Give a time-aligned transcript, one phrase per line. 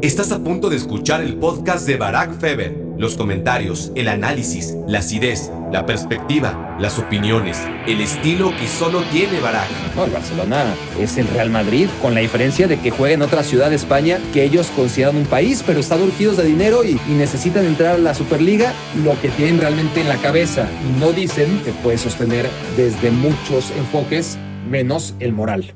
[0.00, 2.72] Estás a punto de escuchar el podcast de Barack Feber.
[2.98, 9.40] Los comentarios, el análisis, la acidez, la perspectiva, las opiniones, el estilo que solo tiene
[9.40, 9.68] Barack.
[9.96, 13.42] No, el Barcelona es el Real Madrid, con la diferencia de que juega en otra
[13.42, 17.14] ciudad de España que ellos consideran un país, pero están urgidos de dinero y, y
[17.14, 18.72] necesitan entrar a la Superliga.
[19.02, 23.72] Lo que tienen realmente en la cabeza y no dicen que puede sostener desde muchos
[23.72, 24.38] enfoques,
[24.70, 25.74] menos el moral.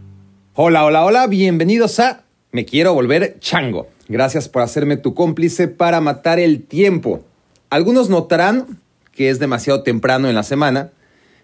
[0.54, 3.88] Hola, hola, hola, bienvenidos a Me Quiero Volver Chango.
[4.12, 7.24] Gracias por hacerme tu cómplice para matar el tiempo.
[7.70, 8.78] Algunos notarán
[9.10, 10.90] que es demasiado temprano en la semana.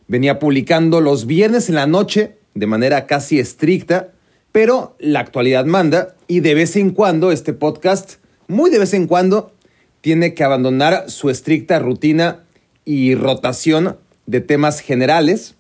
[0.07, 4.11] Venía publicando los viernes en la noche de manera casi estricta,
[4.53, 8.17] pero la actualidad manda y de vez en cuando este podcast,
[8.49, 9.55] muy de vez en cuando,
[10.03, 12.45] tiene que abandonar su estricta rutina
[12.85, 15.55] y rotación de temas generales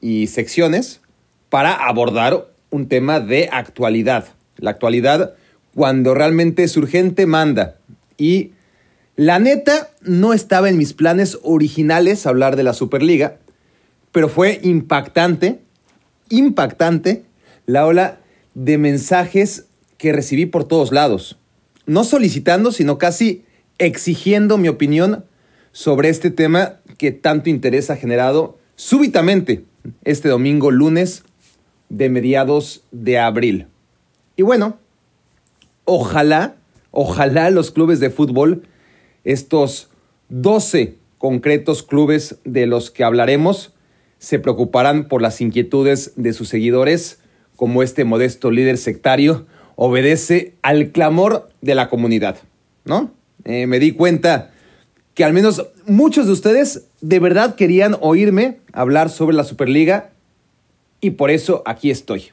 [0.00, 1.02] y secciones
[1.50, 4.28] para abordar un tema de actualidad.
[4.56, 5.34] La actualidad
[5.78, 7.76] cuando realmente es urgente, manda.
[8.16, 8.50] Y
[9.14, 13.38] la neta, no estaba en mis planes originales hablar de la Superliga,
[14.10, 15.60] pero fue impactante,
[16.30, 17.22] impactante
[17.66, 18.18] la ola
[18.54, 19.66] de mensajes
[19.98, 21.38] que recibí por todos lados.
[21.86, 23.44] No solicitando, sino casi
[23.78, 25.26] exigiendo mi opinión
[25.70, 29.62] sobre este tema que tanto interés ha generado súbitamente
[30.02, 31.22] este domingo lunes
[31.88, 33.68] de mediados de abril.
[34.34, 34.76] Y bueno,
[35.88, 36.56] ojalá,
[36.90, 38.62] ojalá los clubes de fútbol,
[39.24, 39.88] estos
[40.28, 43.72] 12 concretos clubes de los que hablaremos,
[44.18, 47.20] se preocuparán por las inquietudes de sus seguidores,
[47.56, 52.36] como este modesto líder sectario obedece al clamor de la comunidad,
[52.84, 53.10] ¿no?
[53.44, 54.50] Eh, me di cuenta
[55.14, 60.10] que al menos muchos de ustedes de verdad querían oírme hablar sobre la Superliga
[61.00, 62.26] y por eso aquí estoy.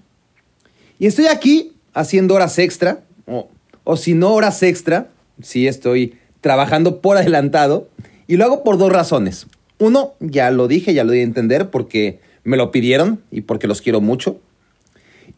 [0.99, 3.49] Y estoy aquí haciendo horas extra, o,
[3.83, 5.09] o si no horas extra,
[5.41, 7.89] si estoy trabajando por adelantado,
[8.27, 9.47] y lo hago por dos razones.
[9.77, 13.67] Uno, ya lo dije, ya lo di a entender porque me lo pidieron y porque
[13.67, 14.39] los quiero mucho.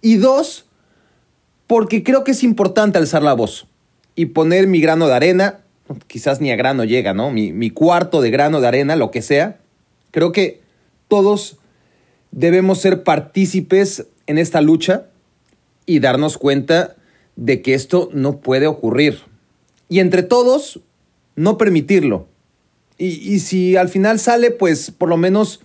[0.01, 0.65] Y dos,
[1.65, 3.67] porque creo que es importante alzar la voz
[4.15, 5.59] y poner mi grano de arena,
[6.07, 7.31] quizás ni a grano llega, ¿no?
[7.31, 9.57] Mi, mi cuarto de grano de arena, lo que sea.
[10.11, 10.61] Creo que
[11.07, 11.57] todos
[12.31, 15.05] debemos ser partícipes en esta lucha
[15.85, 16.95] y darnos cuenta
[17.37, 19.19] de que esto no puede ocurrir.
[19.87, 20.81] Y entre todos,
[21.37, 22.27] no permitirlo.
[22.97, 25.61] Y, si al final sale, pues por lo menos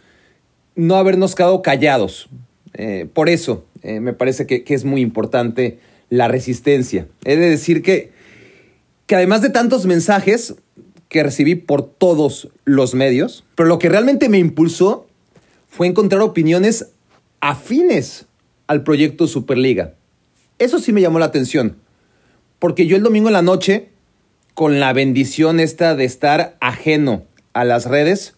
[0.77, 2.28] no habernos quedado callados.
[2.75, 5.78] Eh, por eso eh, me parece que, que, es muy importante
[6.11, 7.09] la resistencia.
[7.25, 8.12] He de decir que,
[9.06, 10.55] que además de tantos mensajes
[11.09, 15.06] que recibí por todos los medios, pero lo que realmente me impulsó
[15.69, 16.88] fue encontrar opiniones
[17.41, 18.27] afines
[18.66, 19.94] al proyecto Superliga.
[20.58, 21.76] Eso sí me llamó la atención,
[22.58, 23.90] porque yo el domingo en la noche,
[24.54, 28.34] con la bendición esta de estar ajeno a las redes,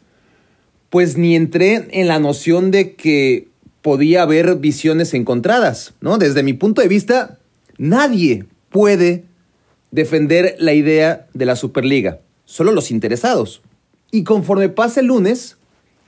[0.90, 3.48] pues ni entré en la noción de que
[3.82, 6.18] podía haber visiones encontradas, ¿no?
[6.18, 7.38] Desde mi punto de vista,
[7.76, 9.24] nadie puede
[9.90, 13.60] defender la idea de la Superliga, solo los interesados.
[14.10, 15.58] Y conforme pase el lunes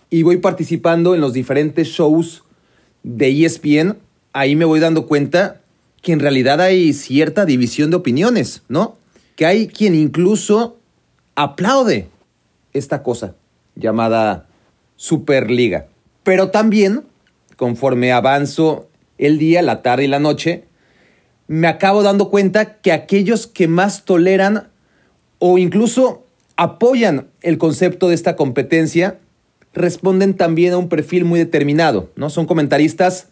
[0.08, 2.44] y voy participando en los diferentes shows
[3.02, 3.98] de ESPN,
[4.32, 5.60] ahí me voy dando cuenta
[6.06, 8.96] que en realidad hay cierta división de opiniones, ¿no?
[9.34, 10.78] Que hay quien incluso
[11.34, 12.06] aplaude
[12.72, 13.34] esta cosa
[13.74, 14.46] llamada
[14.94, 15.88] Superliga.
[16.22, 17.02] Pero también,
[17.56, 20.66] conforme avanzo el día, la tarde y la noche,
[21.48, 24.68] me acabo dando cuenta que aquellos que más toleran
[25.40, 26.24] o incluso
[26.54, 29.18] apoyan el concepto de esta competencia
[29.74, 32.30] responden también a un perfil muy determinado, ¿no?
[32.30, 33.26] Son comentaristas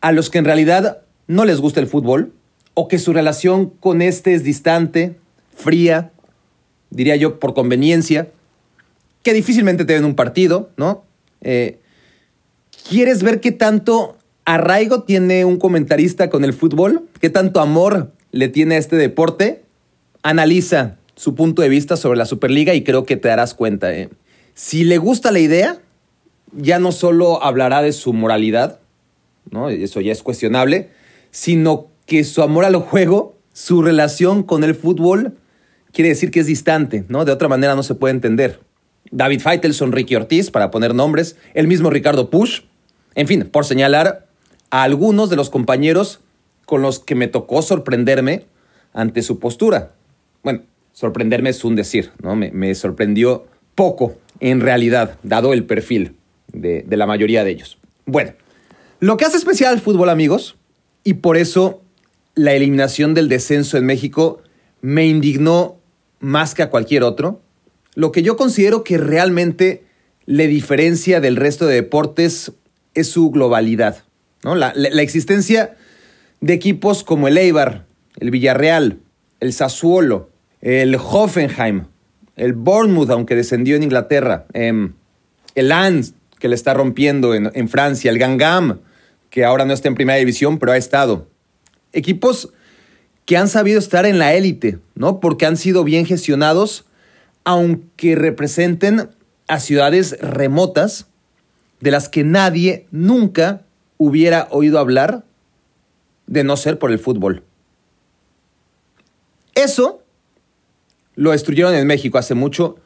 [0.00, 2.32] a los que en realidad no les gusta el fútbol
[2.74, 5.16] o que su relación con este es distante,
[5.54, 6.12] fría,
[6.90, 8.30] diría yo por conveniencia,
[9.22, 11.04] que difícilmente te ven un partido, ¿no?
[11.40, 11.78] Eh,
[12.88, 17.08] ¿Quieres ver qué tanto arraigo tiene un comentarista con el fútbol?
[17.20, 19.62] ¿Qué tanto amor le tiene a este deporte?
[20.22, 23.92] Analiza su punto de vista sobre la Superliga y creo que te darás cuenta.
[23.92, 24.10] ¿eh?
[24.54, 25.78] Si le gusta la idea,
[26.52, 28.78] ya no solo hablará de su moralidad,
[29.50, 29.68] ¿no?
[29.68, 30.90] Eso ya es cuestionable,
[31.36, 35.36] sino que su amor al juego, su relación con el fútbol,
[35.92, 37.26] quiere decir que es distante, ¿no?
[37.26, 38.60] De otra manera no se puede entender.
[39.10, 42.62] David Feitelson, Ricky Ortiz, para poner nombres, el mismo Ricardo Push,
[43.14, 44.26] en fin, por señalar
[44.70, 46.20] a algunos de los compañeros
[46.64, 48.46] con los que me tocó sorprenderme
[48.94, 49.90] ante su postura.
[50.42, 50.62] Bueno,
[50.94, 52.34] sorprenderme es un decir, ¿no?
[52.34, 53.44] Me, sorprendió
[53.74, 56.16] poco, en realidad, dado el perfil
[56.54, 57.76] de, de la mayoría de ellos.
[58.06, 58.32] Bueno,
[59.00, 60.56] lo que hace especial al fútbol, amigos,
[61.06, 61.82] y por eso
[62.34, 64.42] la eliminación del descenso en México
[64.82, 65.76] me indignó
[66.20, 67.40] más que a cualquier otro,
[67.94, 69.84] lo que yo considero que realmente
[70.26, 72.52] le diferencia del resto de deportes
[72.94, 74.04] es su globalidad.
[74.42, 74.54] ¿no?
[74.54, 75.76] La, la existencia
[76.40, 77.86] de equipos como el Eibar,
[78.18, 78.98] el Villarreal,
[79.40, 80.30] el Sassuolo,
[80.60, 81.84] el Hoffenheim,
[82.34, 84.94] el Bournemouth, aunque descendió en Inglaterra, em,
[85.54, 88.80] el Lens, que le está rompiendo en, Francia, el Gangam,
[89.30, 91.28] que ahora no está en primera división, pero ha estado.
[91.92, 92.52] Equipos
[93.24, 95.20] que han sabido estar en la élite, ¿no?
[95.20, 96.86] Porque han sido bien gestionados,
[97.44, 99.10] aunque representen
[99.48, 101.06] a ciudades remotas
[101.80, 103.62] de las que nadie nunca
[103.98, 105.24] hubiera oído hablar
[106.26, 107.42] de no ser por el fútbol.
[109.54, 110.02] Eso
[111.14, 112.76] lo destruyeron en México hace mucho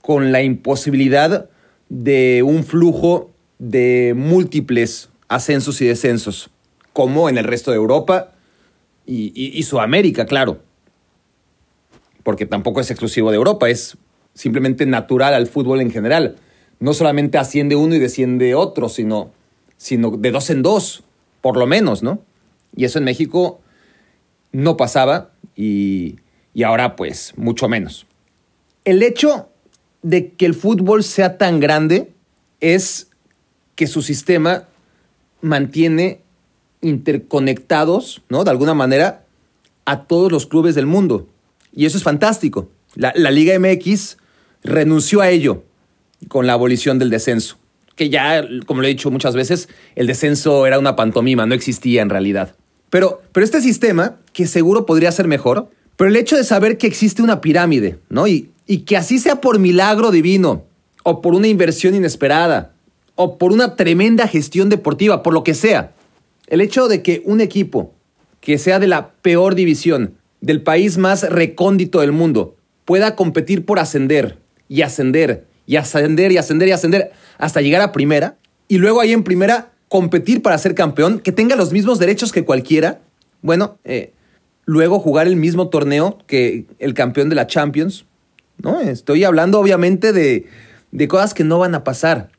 [0.00, 1.50] con la imposibilidad
[1.88, 6.50] de un flujo de múltiples ascensos y descensos,
[6.92, 8.32] como en el resto de Europa
[9.06, 10.60] y, Sudamérica, claro.
[12.22, 13.96] Porque tampoco es exclusivo de Europa, es
[14.34, 16.36] simplemente natural al fútbol en general.
[16.80, 19.30] No solamente asciende uno y desciende otro, sino,
[19.76, 21.04] sino de dos en dos,
[21.40, 22.20] por lo menos, ¿no?
[22.74, 23.60] Y eso en México
[24.52, 26.16] no pasaba y,
[26.54, 28.06] y ahora pues mucho menos.
[28.84, 29.48] El hecho
[30.02, 32.12] de que el fútbol sea tan grande
[32.60, 33.10] es
[33.76, 34.66] que su sistema
[35.42, 36.20] mantiene
[36.80, 38.44] interconectados, ¿no?
[38.44, 39.24] De alguna manera,
[39.84, 41.28] a todos los clubes del mundo.
[41.74, 42.70] Y eso es fantástico.
[42.94, 44.16] La, la, Liga MX
[44.62, 45.62] renunció a ello
[46.28, 47.56] con la abolición del descenso.
[47.96, 52.02] Que ya, como lo he dicho muchas veces, el descenso era una pantomima, no existía
[52.02, 52.54] en realidad.
[52.88, 56.86] Pero, pero este sistema, que seguro podría ser mejor, pero el hecho de saber que
[56.86, 58.26] existe una pirámide, ¿no?
[58.26, 60.64] Y, y que así sea por milagro divino,
[61.02, 62.72] o por una inversión inesperada,
[63.22, 65.92] o por una tremenda gestión deportiva, por lo que sea.
[66.46, 67.92] El hecho de que un equipo
[68.40, 72.56] que sea de la peor división, del país más recóndito del mundo,
[72.86, 74.38] pueda competir por ascender
[74.70, 78.38] y ascender y ascender y ascender y ascender hasta llegar a primera,
[78.68, 82.46] y luego ahí en primera competir para ser campeón, que tenga los mismos derechos que
[82.46, 83.00] cualquiera,
[83.42, 84.14] bueno, eh,
[84.64, 88.06] luego jugar el mismo torneo que el campeón de la Champions.
[88.56, 88.80] ¿no?
[88.80, 90.46] Estoy hablando obviamente de,
[90.90, 92.30] de cosas que no van a pasar,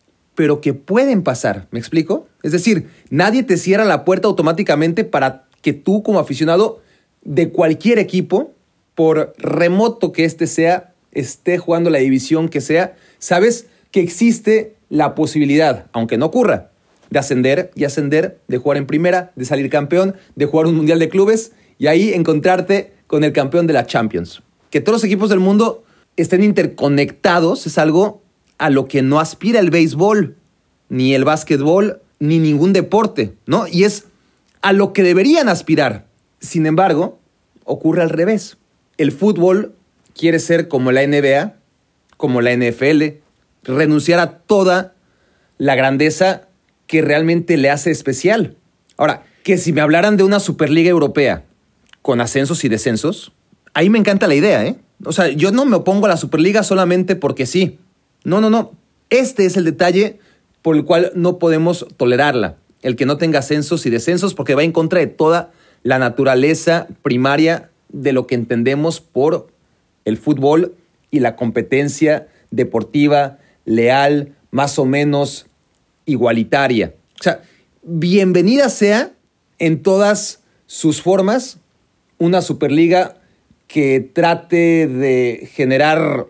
[0.42, 1.68] pero que pueden pasar.
[1.70, 2.28] ¿Me explico?
[2.42, 6.82] Es decir, nadie te cierra la puerta automáticamente para que tú como aficionado
[7.22, 8.52] de cualquier equipo,
[8.96, 15.14] por remoto que éste sea, esté jugando la división que sea, sabes que existe la
[15.14, 16.72] posibilidad, aunque no ocurra,
[17.12, 20.98] de ascender y ascender, de jugar en primera, de salir campeón, de jugar un mundial
[20.98, 24.42] de clubes y ahí encontrarte con el campeón de la Champions.
[24.72, 25.84] Que todos los equipos del mundo
[26.18, 28.24] estén interconectados es algo
[28.62, 30.36] a lo que no aspira el béisbol,
[30.88, 33.66] ni el básquetbol, ni ningún deporte, ¿no?
[33.68, 34.06] Y es
[34.62, 36.06] a lo que deberían aspirar.
[36.40, 37.18] Sin embargo,
[37.66, 38.58] ocurre al revés.
[39.00, 39.74] El fútbol
[40.16, 41.56] quiere ser como la NBA,
[42.18, 43.22] como la NFL,
[43.64, 44.94] renunciar a toda
[45.58, 46.48] la grandeza
[46.86, 48.58] que realmente le hace especial.
[48.96, 51.46] Ahora, que si me hablaran de una Superliga Europea,
[52.04, 53.32] con ascensos y descensos,
[53.74, 54.76] ahí me encanta la idea, ¿eh?
[55.04, 57.80] O sea, yo no me opongo a la Superliga solamente porque sí.
[58.24, 58.72] No, no, no.
[59.10, 60.20] Este es el detalle
[60.62, 62.58] por el cual no podemos tolerarla.
[62.82, 65.52] El que no tenga ascensos y descensos porque va en contra de toda
[65.84, 69.48] la naturaleza primaria de lo que entendemos por
[70.06, 70.76] el fútbol
[71.10, 75.46] y la competencia deportiva leal, más o menos
[76.06, 76.94] igualitaria.
[77.20, 77.42] O sea,
[77.84, 79.12] bienvenida sea
[79.60, 81.58] en todas sus formas
[82.18, 83.18] una Superliga
[83.68, 86.28] que trate de generar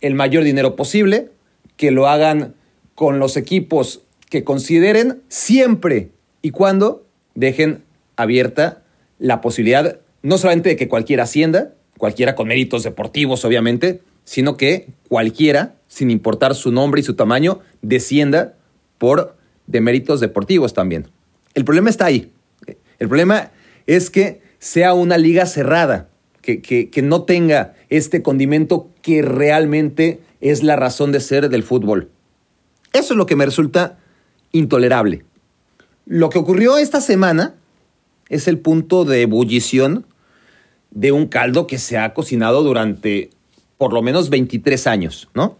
[0.00, 1.30] el mayor dinero posible,
[1.80, 2.56] que lo hagan
[2.94, 6.10] con los equipos que consideren siempre
[6.42, 7.84] y cuando dejen
[8.16, 8.82] abierta
[9.18, 14.88] la posibilidad no solamente de que cualquiera ascienda, cualquiera con méritos deportivos obviamente, sino que
[15.08, 18.56] cualquiera, sin importar su nombre y su tamaño, descienda
[18.98, 21.08] por deméritos deportivos también.
[21.54, 22.30] El problema está ahí.
[22.98, 23.52] El problema
[23.86, 26.10] es que sea una liga cerrada,
[26.42, 32.10] que, que, no tenga este condimento que realmente es la razón de ser del fútbol.
[32.92, 33.98] Eso es lo que me resulta
[34.52, 35.24] intolerable.
[36.06, 37.54] Lo que ocurrió esta semana
[38.28, 40.06] es el punto de ebullición
[40.90, 43.30] de un caldo que se ha cocinado durante
[43.78, 45.56] por lo menos 23 años, ¿no?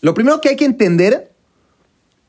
[0.00, 1.32] Lo primero que hay que entender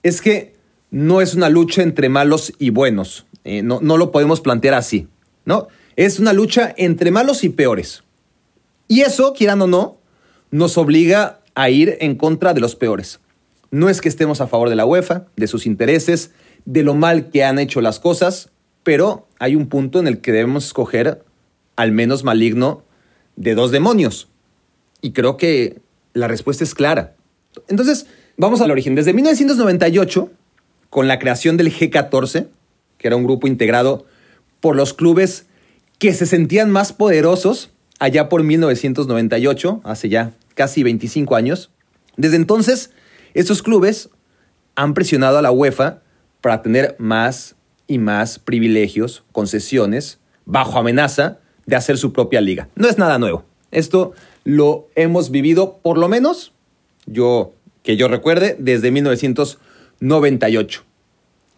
[0.01, 0.55] es que
[0.89, 3.25] no es una lucha entre malos y buenos.
[3.43, 5.07] Eh, no, no lo podemos plantear así,
[5.45, 5.67] ¿no?
[5.95, 8.03] Es una lucha entre malos y peores.
[8.87, 9.97] Y eso, quieran o no,
[10.49, 13.19] nos obliga a ir en contra de los peores.
[13.69, 16.31] No es que estemos a favor de la UEFA, de sus intereses,
[16.63, 18.49] de lo mal que han hecho las cosas,
[18.83, 21.21] pero hay un punto en el que debemos escoger
[21.75, 22.83] al menos maligno
[23.35, 24.29] de dos demonios.
[25.01, 25.81] Y creo que
[26.13, 27.15] la respuesta es clara.
[27.67, 28.95] Entonces, vamos al origen.
[28.95, 30.31] Desde 1998,
[30.89, 32.47] con la creación del G14,
[32.97, 34.05] que era un grupo integrado
[34.61, 35.45] por los clubes
[35.97, 41.71] que se sentían más poderosos allá por 1998, hace ya casi 25 años.
[42.17, 42.91] Desde entonces,
[43.33, 44.09] estos clubes
[44.75, 46.01] han presionado a la UEFA
[46.41, 47.55] para tener más
[47.87, 52.67] y más privilegios, concesiones, bajo amenaza de hacer su propia liga.
[52.75, 53.45] No es nada nuevo.
[53.71, 54.11] Esto
[54.43, 56.51] lo hemos vivido por lo menos,
[57.05, 60.83] yo que yo recuerde, desde 1998.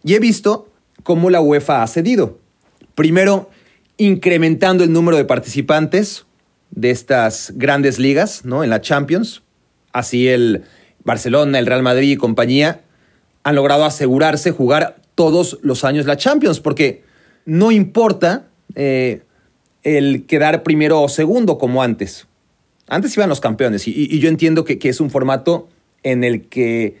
[0.04, 0.68] Y he visto
[1.02, 2.38] cómo la UEFA ha cedido.
[2.94, 3.50] Primero,
[3.96, 6.24] incrementando el número de participantes
[6.72, 8.64] de estas grandes ligas, ¿no?
[8.64, 9.42] En la Champions.
[9.92, 10.64] Así el
[11.04, 12.80] Barcelona, el Real Madrid y compañía
[13.44, 17.02] han logrado asegurarse jugar todos los años la Champions, porque
[17.44, 19.22] no importa eh,
[19.82, 22.26] el quedar primero o segundo como antes.
[22.88, 25.68] Antes iban los campeones y, yo entiendo que, que, es un formato
[26.02, 26.98] en el que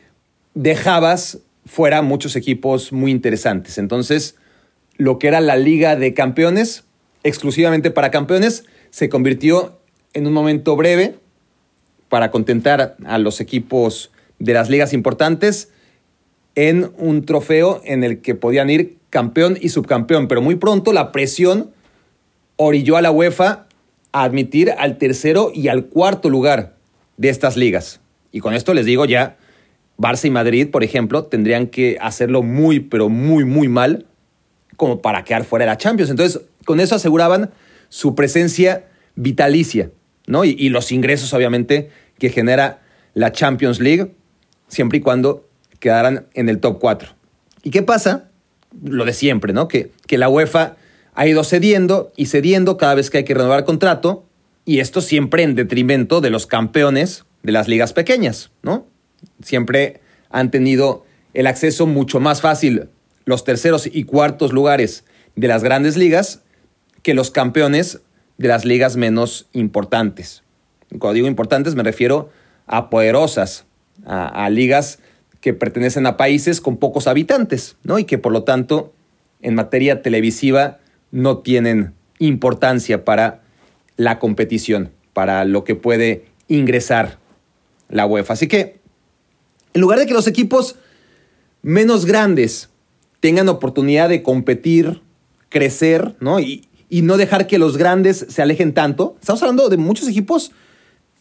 [0.54, 3.78] dejabas fuera muchos equipos muy interesantes.
[3.78, 4.36] Entonces,
[4.96, 6.84] lo que era la Liga de Campeones,
[7.24, 9.78] exclusivamente para campeones, se convirtió
[10.12, 11.16] en un momento breve
[12.08, 15.70] para contentar a los equipos de las ligas importantes
[16.54, 21.10] en un trofeo en el que podían ir campeón y subcampeón, pero muy pronto la
[21.10, 21.70] presión
[22.56, 23.66] orilló a la UEFA
[24.12, 26.76] a admitir al tercero y al cuarto lugar
[27.16, 28.00] de estas ligas.
[28.30, 29.38] Y con esto les digo ya,
[29.96, 34.04] Barça y Madrid, por ejemplo, tendrían que hacerlo muy, pero muy, muy mal
[34.76, 36.10] como para quedar fuera de la Champions.
[36.10, 37.50] Entonces, con eso aseguraban
[37.92, 39.90] su presencia vitalicia,
[40.26, 40.46] ¿no?
[40.46, 42.80] Y, los ingresos, obviamente, que genera
[43.12, 44.14] la Champions League,
[44.66, 45.46] siempre y cuando
[45.78, 47.10] quedaran en el top 4.
[47.62, 48.30] ¿Y qué pasa?
[48.82, 49.68] Lo de siempre, ¿no?
[49.68, 50.76] Que, que la UEFA
[51.12, 54.24] ha ido cediendo y cediendo cada vez que hay que renovar contrato,
[54.64, 58.86] y esto siempre en detrimento de los campeones de las ligas pequeñas, ¿no?
[59.42, 62.88] Siempre han tenido el acceso mucho más fácil
[63.26, 65.04] los terceros y cuartos lugares
[65.36, 66.42] de las grandes ligas
[67.02, 68.00] que los campeones
[68.38, 70.42] de las ligas menos importantes.
[70.98, 72.30] Cuando digo importantes me refiero
[72.66, 73.64] a poderosas,
[74.06, 74.98] a, ligas
[75.40, 77.98] que pertenecen a países con pocos habitantes, ¿no?
[77.98, 78.92] Y que por lo tanto,
[79.40, 80.78] en materia televisiva,
[81.10, 83.42] no tienen importancia para
[83.96, 87.18] la competición, para lo que puede ingresar
[87.88, 88.34] la UEFA.
[88.34, 88.80] Así que,
[89.74, 90.76] en lugar de que los equipos
[91.62, 92.70] menos grandes
[93.20, 95.02] tengan oportunidad de competir,
[95.48, 96.38] crecer, ¿no?
[96.92, 100.52] Y no dejar que los grandes se alejen tanto, estamos hablando de muchos equipos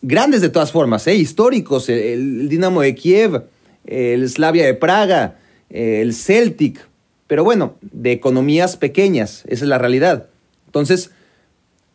[0.02, 1.16] grandes de todas formas, ¿eh?
[1.16, 3.44] históricos, el, Dinamo de Kiev,
[3.86, 6.86] el Slavia de Praga, el Celtic,
[7.26, 10.28] pero bueno, de economías pequeñas, esa es la realidad.
[10.66, 11.12] Entonces,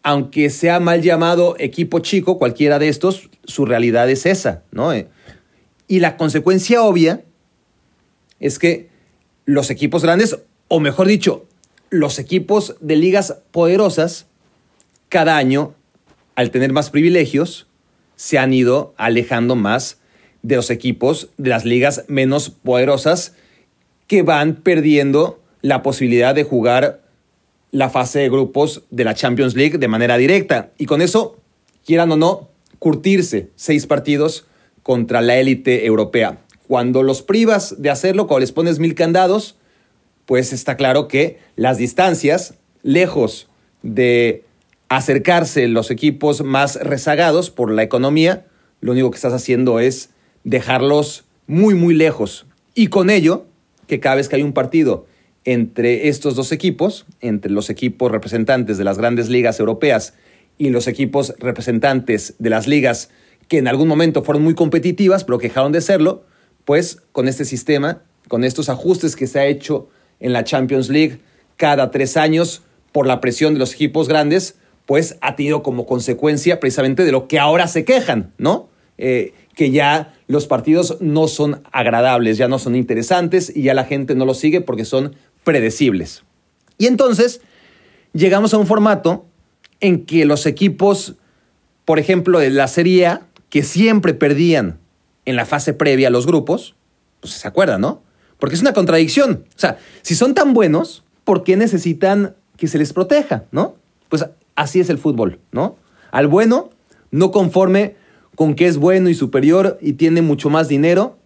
[0.02, 4.94] aunque sea mal llamado equipo chico, cualquiera de estos, su realidad es esa, ¿no?
[4.94, 5.08] Eh,
[5.86, 7.24] y la consecuencia obvia
[8.40, 8.88] es que
[9.44, 11.45] los equipos grandes, o mejor dicho,
[11.90, 14.26] los equipos de ligas poderosas,
[15.08, 15.74] cada año,
[16.34, 17.66] al tener más privilegios,
[18.16, 19.98] se han ido alejando más
[20.42, 23.34] de los equipos de las ligas menos poderosas
[24.06, 27.02] que van perdiendo la posibilidad de jugar
[27.72, 30.70] la fase de grupos de la Champions League de manera directa.
[30.78, 31.36] Y con eso,
[31.84, 34.46] quieran o no, curtirse seis partidos
[34.82, 36.38] contra la élite europea.
[36.68, 39.56] Cuando los privas de hacerlo, cuando les pones mil candados,
[40.26, 43.48] pues está claro que las distancias, lejos
[43.82, 44.44] de
[44.88, 48.46] acercarse los equipos más rezagados por la economía,
[48.80, 50.10] lo único que estás haciendo es
[50.44, 52.46] dejarlos muy, muy lejos.
[52.74, 53.46] Y con ello,
[53.86, 55.06] que cada vez que hay un partido
[55.44, 60.14] entre estos dos equipos, entre los equipos representantes de las grandes ligas europeas
[60.58, 63.10] y los equipos representantes de las ligas
[63.48, 66.24] que en algún momento fueron muy competitivas, pero que dejaron de serlo,
[66.64, 69.88] pues con este sistema, con estos ajustes que se ha hecho
[70.20, 71.20] en la Champions League
[71.56, 74.56] cada tres años por la presión de los equipos grandes,
[74.86, 78.68] pues ha tenido como consecuencia precisamente de lo que ahora se quejan, ¿no?
[78.98, 83.84] Eh, que ya los partidos no son agradables, ya no son interesantes y ya la
[83.84, 86.22] gente no los sigue porque son predecibles.
[86.78, 87.40] Y entonces
[88.12, 89.26] llegamos a un formato
[89.80, 91.14] en que los equipos,
[91.84, 94.78] por ejemplo, de la Serie A, que siempre perdían
[95.24, 96.74] en la fase previa a los grupos,
[97.20, 98.02] pues se acuerdan, ¿no?
[98.38, 99.44] Porque es una contradicción.
[99.48, 103.76] O sea, si son tan buenos, ¿por qué necesitan que se les proteja, ¿no?
[104.08, 105.76] Pues así es el fútbol, ¿no?
[106.10, 106.70] Al bueno,
[107.10, 107.96] no conforme
[108.34, 111.18] con que es bueno y superior y tiene mucho más dinero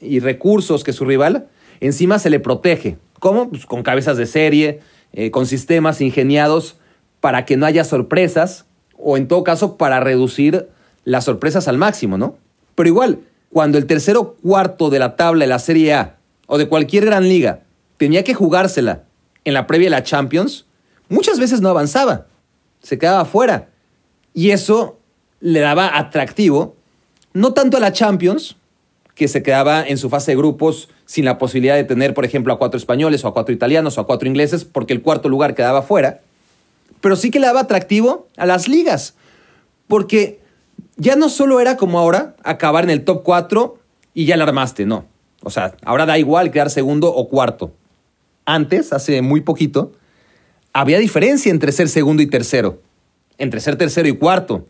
[0.00, 1.48] y recursos que su rival,
[1.80, 2.98] encima se le protege.
[3.20, 3.48] ¿Cómo?
[3.48, 4.80] Pues con cabezas de serie,
[5.12, 6.76] eh, con sistemas ingeniados
[7.20, 10.68] para que no haya sorpresas o en todo caso para reducir
[11.04, 12.36] las sorpresas al máximo, ¿no?
[12.74, 13.20] Pero igual,
[13.50, 16.17] cuando el tercero cuarto de la tabla de la Serie A
[16.48, 17.60] o de cualquier gran liga
[17.98, 19.04] tenía que jugársela
[19.44, 20.66] en la previa de la Champions,
[21.08, 22.26] muchas veces no avanzaba,
[22.82, 23.68] se quedaba fuera.
[24.34, 24.98] Y eso
[25.40, 26.74] le daba atractivo,
[27.32, 28.56] no tanto a la Champions,
[29.14, 32.52] que se quedaba en su fase de grupos sin la posibilidad de tener, por ejemplo,
[32.52, 35.54] a cuatro españoles o a cuatro italianos o a cuatro ingleses, porque el cuarto lugar
[35.54, 36.20] quedaba fuera,
[37.00, 39.14] pero sí que le daba atractivo a las ligas,
[39.86, 40.40] porque
[40.96, 43.78] ya no solo era como ahora acabar en el top 4
[44.14, 45.06] y ya la armaste, no.
[45.42, 47.72] O sea, ahora da igual quedar segundo o cuarto.
[48.44, 49.92] Antes, hace muy poquito,
[50.72, 52.82] había diferencia entre ser segundo y tercero,
[53.36, 54.66] entre ser tercero y cuarto.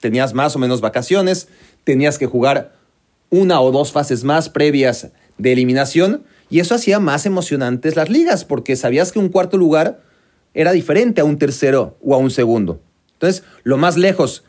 [0.00, 1.48] Tenías más o menos vacaciones,
[1.84, 2.74] tenías que jugar
[3.30, 8.44] una o dos fases más previas de eliminación y eso hacía más emocionantes las ligas
[8.44, 10.02] porque sabías que un cuarto lugar
[10.52, 12.80] era diferente a un tercero o a un segundo.
[13.14, 14.44] Entonces, lo más lejos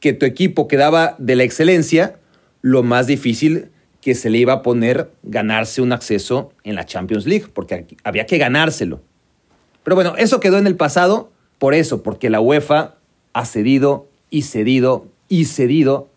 [0.00, 2.18] que tu equipo quedaba de la excelencia,
[2.62, 3.70] lo más difícil
[4.04, 8.26] que se le iba a poner ganarse un acceso en la Champions League, porque había
[8.26, 9.00] que ganárselo.
[9.82, 12.96] Pero bueno, eso quedó en el pasado por eso, porque la UEFA
[13.32, 16.10] ha cedido y cedido y cedido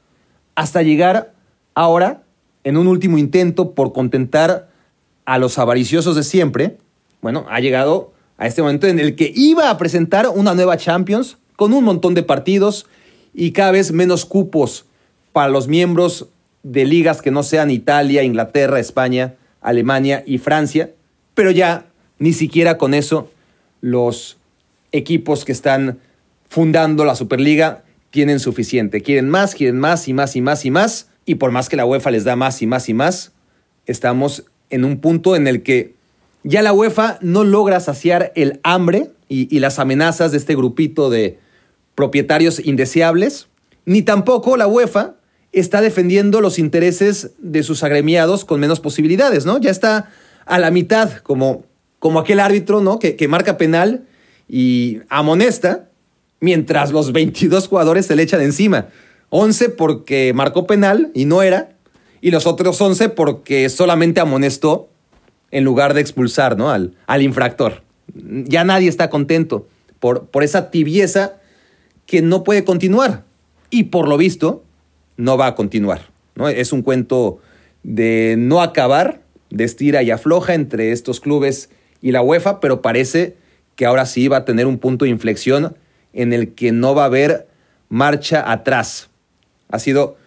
[0.53, 1.33] hasta llegar
[1.75, 2.23] ahora,
[2.65, 4.69] en un último intento por contentar
[5.23, 6.79] a los avariciosos de siempre,
[7.21, 11.37] bueno, ha llegado a este momento en el que iba a presentar una nueva Champions
[11.55, 12.85] con un montón de partidos
[13.33, 14.87] y cada vez menos cupos
[15.31, 16.27] para los miembros
[16.71, 20.91] de ligas que no sean Italia, Inglaterra, España, Alemania y Francia,
[21.33, 21.85] pero ya
[22.19, 23.31] ni siquiera con eso
[23.79, 24.37] los
[24.91, 25.99] equipos que están
[26.49, 29.01] fundando la Superliga tienen suficiente.
[29.01, 31.85] Quieren más, quieren más y más y más y más, y por más que la
[31.85, 33.31] UEFA les da más y más y más,
[33.85, 35.95] estamos en un punto en el que
[36.43, 41.09] ya la UEFA no logra saciar el hambre y, y las amenazas de este grupito
[41.09, 41.39] de
[41.95, 43.47] propietarios indeseables,
[43.85, 45.16] ni tampoco la UEFA
[45.51, 49.59] está defendiendo los intereses de sus agremiados con menos posibilidades, ¿no?
[49.59, 50.09] Ya está
[50.45, 51.65] a la mitad, como,
[51.99, 52.99] como aquel árbitro, ¿no?
[52.99, 54.05] Que, que marca penal
[54.47, 55.89] y amonesta,
[56.39, 58.87] mientras los 22 jugadores se le echan encima.
[59.29, 61.75] 11 porque marcó penal y no era,
[62.21, 64.89] y los otros 11 porque solamente amonestó
[65.51, 66.69] en lugar de expulsar ¿no?
[66.69, 67.83] al, al infractor.
[68.13, 69.67] Ya nadie está contento
[69.99, 71.37] por, por esa tibieza
[72.05, 73.23] que no puede continuar.
[73.69, 74.63] Y por lo visto,
[75.17, 76.09] no va a continuar.
[76.35, 76.47] ¿no?
[76.47, 77.39] Es un cuento
[77.83, 81.69] de no acabar, de estira y afloja entre estos clubes
[82.01, 83.35] y la UEFA, pero parece
[83.75, 85.75] que ahora sí va a tener un punto de inflexión
[86.13, 87.47] en el que no va a haber
[87.89, 89.09] marcha atrás.
[89.69, 90.17] Ha sido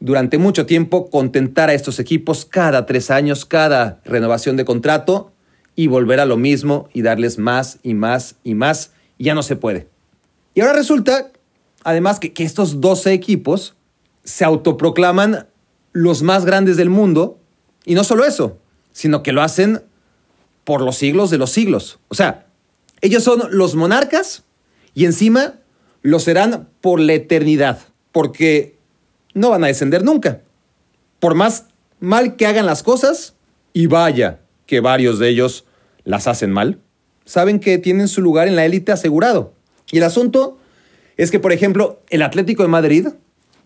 [0.00, 5.32] durante mucho tiempo contentar a estos equipos cada tres años, cada renovación de contrato
[5.74, 8.92] y volver a lo mismo y darles más y más y más.
[9.18, 9.88] ya no se puede.
[10.54, 11.30] Y ahora resulta,
[11.84, 13.75] además, que, que estos 12 equipos
[14.26, 15.46] se autoproclaman
[15.92, 17.38] los más grandes del mundo.
[17.86, 18.58] Y no solo eso,
[18.92, 19.82] sino que lo hacen
[20.64, 21.98] por los siglos de los siglos.
[22.08, 22.46] O sea,
[23.00, 24.44] ellos son los monarcas
[24.92, 25.54] y encima
[26.02, 27.78] lo serán por la eternidad,
[28.12, 28.76] porque
[29.32, 30.42] no van a descender nunca.
[31.18, 31.66] Por más
[32.00, 33.34] mal que hagan las cosas,
[33.72, 35.66] y vaya que varios de ellos
[36.04, 36.80] las hacen mal,
[37.26, 39.52] saben que tienen su lugar en la élite asegurado.
[39.92, 40.58] Y el asunto
[41.18, 43.08] es que, por ejemplo, el Atlético de Madrid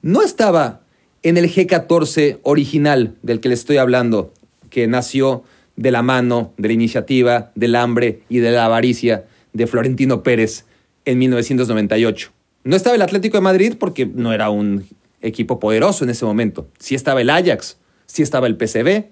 [0.03, 0.81] no estaba
[1.23, 4.33] en el G14 original del que le estoy hablando,
[4.71, 5.45] que nació
[5.77, 10.65] de la mano, de la iniciativa, del hambre y de la avaricia de Florentino Pérez
[11.05, 12.33] en 1998.
[12.65, 14.87] No estaba el Atlético de Madrid porque no era un
[15.23, 16.69] equipo poderoso en ese momento.
[16.79, 19.07] Sí estaba el Ajax, sí estaba el PCB,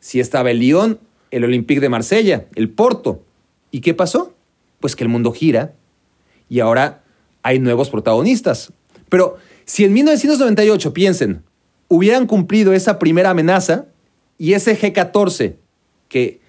[0.00, 0.98] sí estaba el Lyon,
[1.30, 3.22] el Olympique de Marsella, el Porto.
[3.70, 4.34] ¿Y qué pasó?
[4.80, 5.74] Pues que el mundo gira
[6.48, 7.02] y ahora
[7.42, 8.72] hay nuevos protagonistas.
[9.08, 11.42] Pero si en 1998, piensen,
[11.88, 13.86] hubieran cumplido esa primera amenaza
[14.38, 15.56] y ese G14,
[16.08, 16.40] que,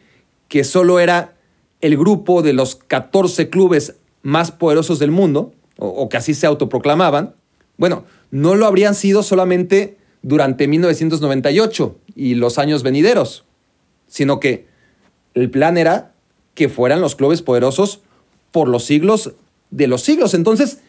[0.48, 1.36] que solo era
[1.82, 6.46] el grupo de los 14 clubes más poderosos del mundo, o, o que así se
[6.46, 7.36] autoproclamaban,
[7.78, 13.46] bueno, no lo habrían sido solamente durante 1998 y los años venideros,
[14.08, 14.68] sino que
[15.34, 16.14] el plan era
[16.54, 18.02] que fueran los clubes poderosos
[18.52, 19.34] por los siglos
[19.70, 20.34] de los siglos.
[20.34, 20.82] Entonces,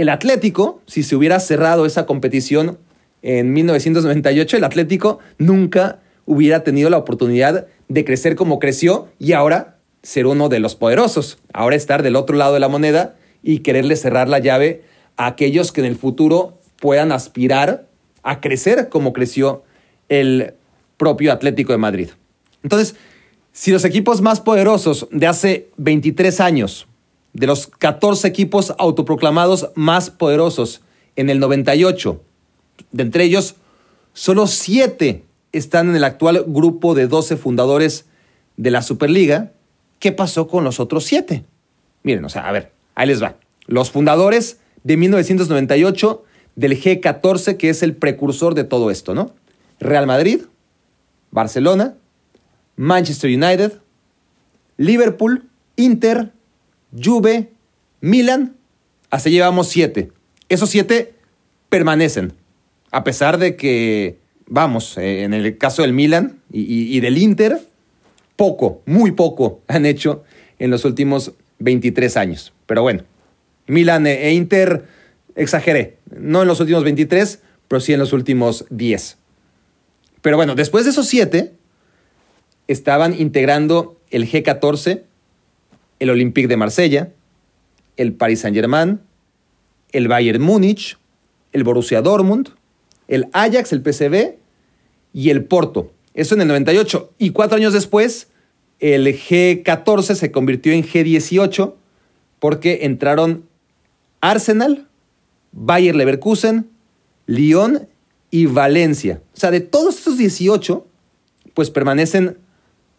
[0.00, 2.78] el Atlético, si se hubiera cerrado esa competición
[3.22, 9.76] en 1998, el Atlético nunca hubiera tenido la oportunidad de crecer como creció y ahora
[10.02, 11.38] ser uno de los poderosos.
[11.52, 14.84] Ahora estar del otro lado de la moneda y quererle cerrar la llave
[15.16, 17.86] a aquellos que en el futuro puedan aspirar
[18.22, 19.64] a crecer como creció
[20.08, 20.54] el
[20.96, 22.08] propio Atlético de Madrid.
[22.62, 22.94] Entonces,
[23.52, 26.86] si los equipos más poderosos de hace 23 años
[27.32, 30.82] de los 14 equipos autoproclamados más poderosos
[31.16, 32.20] en el 98.
[32.92, 33.56] De entre ellos,
[34.12, 38.06] solo 7 están en el actual grupo de 12 fundadores
[38.56, 39.52] de la Superliga.
[39.98, 41.44] ¿Qué pasó con los otros 7?
[42.02, 43.36] Miren, o sea, a ver, ahí les va.
[43.66, 46.24] Los fundadores de 1998
[46.56, 49.34] del G14, que es el precursor de todo esto, ¿no?
[49.78, 50.42] Real Madrid,
[51.30, 51.94] Barcelona,
[52.76, 53.74] Manchester United,
[54.76, 56.32] Liverpool, Inter,
[56.96, 57.50] Juve,
[58.00, 58.56] Milan.
[59.10, 60.12] Hasta llevamos siete.
[60.48, 61.14] Esos siete
[61.68, 62.32] permanecen,
[62.90, 67.60] a pesar de que, vamos, eh, en el caso del Milan y, y del Inter,
[68.36, 70.24] poco, muy poco han hecho
[70.58, 72.52] en los últimos 23 años.
[72.66, 73.04] Pero bueno,
[73.66, 74.86] Milan e Inter,
[75.36, 79.16] exageré, no en los últimos 23, pero sí en los últimos 10.
[80.22, 81.52] Pero bueno, después de esos siete,
[82.66, 85.02] estaban integrando el G14,
[86.00, 87.12] el Olympique de Marsella,
[87.96, 89.00] el Paris Saint-Germain,
[89.92, 90.98] el Bayern Múnich,
[91.52, 92.48] el Borussia Dortmund,
[93.06, 94.36] el Ajax, el PCB
[95.12, 95.92] y el Porto.
[96.14, 97.12] Eso en el 98.
[97.18, 98.28] Y cuatro años después,
[98.78, 101.74] el G14 se convirtió en G18
[102.38, 103.44] porque entraron
[104.20, 104.88] Arsenal,
[105.52, 106.70] Bayer Leverkusen,
[107.26, 107.88] Lyon
[108.30, 109.20] y Valencia.
[109.34, 110.86] O sea, de todos estos 18,
[111.52, 112.38] pues permanecen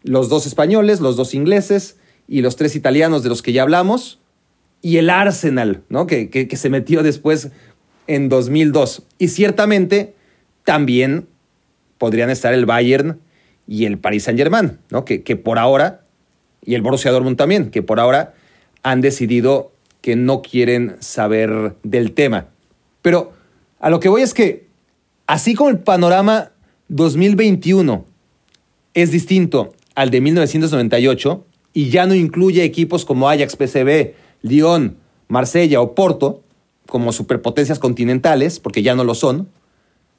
[0.02, 1.96] los dos españoles, los dos ingleses
[2.28, 4.18] y los tres italianos de los que ya hablamos,
[4.80, 6.06] y el Arsenal, ¿no?
[6.06, 7.50] Que, que, se metió después
[8.08, 9.04] en 2002.
[9.18, 10.14] Y ciertamente
[10.64, 11.28] también
[11.98, 13.20] podrían estar el Bayern
[13.68, 15.04] y el Paris Saint-Germain, ¿no?
[15.04, 16.02] Que, que por ahora,
[16.64, 18.34] y el Borussia Dortmund también, que por ahora
[18.82, 22.48] han decidido que no quieren saber del tema.
[23.02, 23.32] Pero
[23.78, 24.66] a lo que voy es que,
[25.26, 26.50] así como el panorama
[26.88, 28.04] 2021
[28.94, 34.96] es distinto al de 1998 y ya no incluye equipos como Ajax, PCB, Lyon,
[35.28, 36.42] Marsella o Porto
[36.86, 39.48] como superpotencias continentales, porque ya no lo son,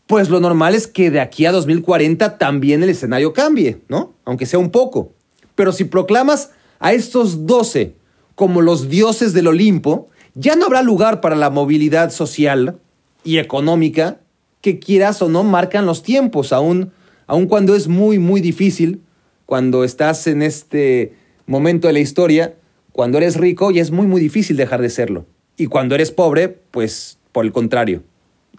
[0.07, 4.13] pues lo normal es que de aquí a 2040 también el escenario cambie, ¿no?
[4.25, 5.13] Aunque sea un poco.
[5.55, 7.95] Pero si proclamas a estos 12
[8.35, 12.79] como los dioses del Olimpo, ya no habrá lugar para la movilidad social
[13.23, 14.19] y económica
[14.61, 16.91] que quieras o no marcan los tiempos, aun,
[17.27, 19.01] aun cuando es muy, muy difícil,
[19.45, 21.13] cuando estás en este
[21.45, 22.55] momento de la historia,
[22.91, 25.25] cuando eres rico y es muy, muy difícil dejar de serlo.
[25.57, 28.03] Y cuando eres pobre, pues por el contrario,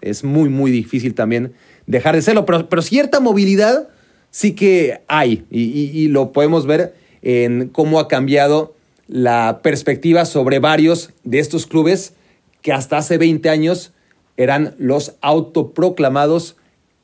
[0.01, 1.53] es muy, muy difícil también
[1.87, 2.45] dejar de serlo.
[2.45, 3.87] Pero, pero cierta movilidad
[4.31, 8.75] sí que hay y, y lo podemos ver en cómo ha cambiado
[9.07, 12.13] la perspectiva sobre varios de estos clubes
[12.61, 13.93] que hasta hace 20 años
[14.37, 16.57] eran los autoproclamados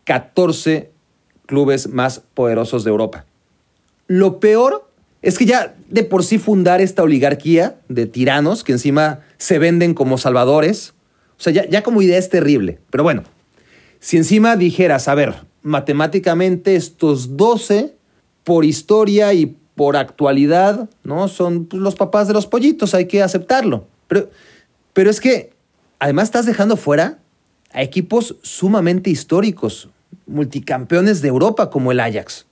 [0.05, 0.91] 14
[1.45, 3.25] clubes más poderosos de Europa.
[4.07, 4.90] Lo peor
[5.21, 9.93] es que ya de por sí fundar esta oligarquía de tiranos que encima se venden
[9.93, 10.93] como salvadores,
[11.37, 12.79] o sea, ya, ya como idea es terrible.
[12.89, 13.23] Pero bueno,
[13.99, 17.95] si encima dijeras, a ver, matemáticamente estos 12
[18.43, 21.27] por historia y por actualidad, ¿no?
[21.27, 23.85] Son pues, los papás de los pollitos, hay que aceptarlo.
[24.07, 24.29] Pero,
[24.93, 25.53] pero es que
[25.99, 27.19] además estás dejando fuera
[27.71, 29.89] a equipos sumamente históricos,
[30.25, 32.45] multicampeones de Europa como el Ajax,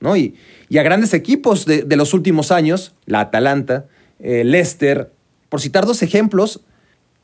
[0.00, 0.16] ¿no?
[0.16, 0.34] Y,
[0.68, 3.86] y a grandes equipos de, los últimos años, la Atalanta,
[4.18, 5.10] el Leicester,
[5.48, 6.60] por citar dos ejemplos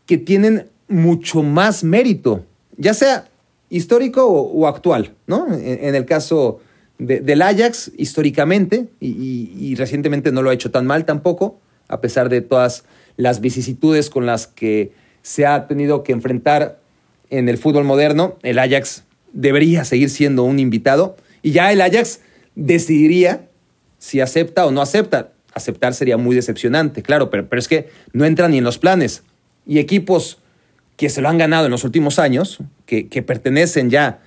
[0.06, 2.44] que tienen mucho más mérito,
[2.76, 3.28] ya sea
[3.70, 5.46] histórico o, actual, ¿no?
[5.52, 6.60] en el caso
[7.00, 12.42] del Ajax históricamente y, recientemente no lo ha hecho tan mal tampoco, a pesar de
[12.42, 12.84] todas
[13.16, 16.78] las vicisitudes con las que se ha tenido que enfrentar
[17.30, 18.36] en el fútbol moderno.
[18.42, 22.20] El Ajax debería seguir siendo un invitado y ya el Ajax
[22.54, 23.48] decidiría
[23.98, 25.32] si acepta o no acepta.
[25.52, 29.22] Aceptar sería muy decepcionante, claro, pero, pero es que no entra ni en los planes.
[29.66, 30.38] Y equipos
[30.96, 34.20] que se lo han ganado en los últimos años, que, que pertenecen ya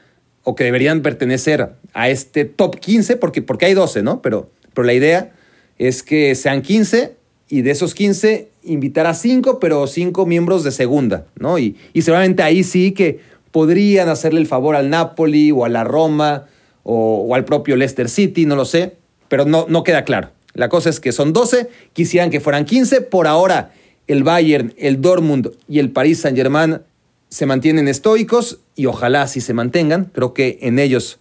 [0.43, 4.21] o que deberían pertenecer a este top 15, porque, porque hay 12, ¿no?
[4.21, 5.31] Pero, pero la idea
[5.77, 7.15] es que sean 15
[7.47, 11.59] y de esos 15 invitar a 5, pero 5 miembros de segunda, ¿no?
[11.59, 13.19] Y, y seguramente ahí sí que
[13.51, 16.47] podrían hacerle el favor al Napoli o a la Roma
[16.83, 20.31] o, al propio Leicester City, no lo sé, pero no, no queda claro.
[20.53, 23.71] La cosa es que son 12, quisieran que fueran 15, por ahora
[24.07, 26.81] el Bayern, el Dortmund y el Paris Saint-Germain
[27.29, 30.11] se mantienen estoicos y ojalá así se mantengan.
[30.13, 31.19] Creo que en ellos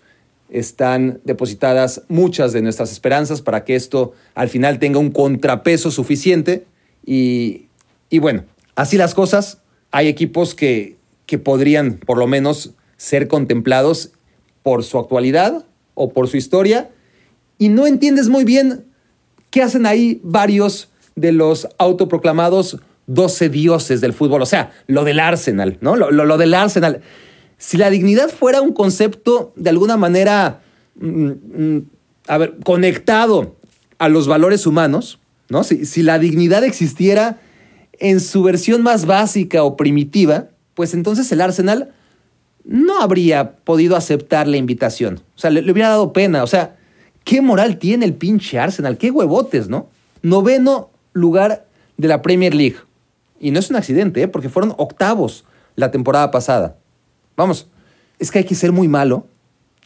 [0.50, 6.66] están depositadas muchas de nuestras esperanzas para que esto al final tenga un contrapeso suficiente.
[7.06, 7.68] Y,
[8.20, 8.44] bueno,
[8.74, 9.58] así las cosas.
[9.90, 14.12] Hay equipos que, que podrían por lo menos ser contemplados
[14.62, 16.90] por su actualidad o por su historia
[17.58, 18.86] y no entiendes muy bien
[19.50, 25.20] qué hacen ahí varios de los autoproclamados 12 dioses del fútbol, o sea, lo del
[25.20, 25.96] Arsenal, ¿no?
[25.96, 27.02] Lo, lo, del Arsenal.
[27.58, 30.62] Si la dignidad fuera un concepto de alguna manera,
[30.96, 31.86] mm, mm,
[32.28, 33.56] a ver, conectado
[33.98, 35.62] a los valores humanos, ¿no?
[35.64, 37.40] Si, si la dignidad existiera
[37.98, 41.92] en su versión más básica o primitiva, pues entonces el Arsenal
[42.64, 45.20] no habría podido aceptar la invitación.
[45.36, 46.42] O sea, le, hubiera dado pena.
[46.42, 46.76] O sea,
[47.24, 48.98] ¿qué moral tiene el pinche Arsenal?
[48.98, 49.88] ¿Qué huevotes, no?
[50.22, 52.76] Noveno lugar de la Premier League.
[53.40, 54.28] Y no es un accidente, ¿eh?
[54.28, 55.44] porque fueron octavos
[55.74, 56.76] la temporada pasada.
[57.36, 57.66] Vamos,
[58.18, 59.26] es que hay que ser muy malo,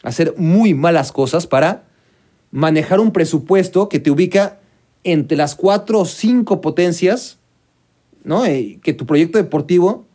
[0.03, 1.83] hacer muy malas cosas para
[2.51, 4.59] manejar un presupuesto que te ubica
[5.03, 7.37] entre las cuatro o cinco potencias,
[8.23, 8.45] ¿no?
[8.45, 10.05] Eh, que tu proyecto deportivo,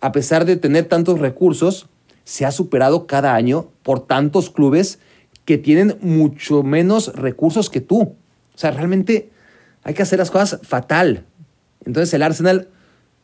[0.00, 1.88] a pesar de tener tantos recursos,
[2.30, 5.00] se ha superado cada año por tantos clubes
[5.44, 8.02] que tienen mucho menos recursos que tú.
[8.02, 8.14] O
[8.54, 9.30] sea, realmente
[9.82, 11.24] hay que hacer las cosas fatal.
[11.84, 12.68] Entonces el Arsenal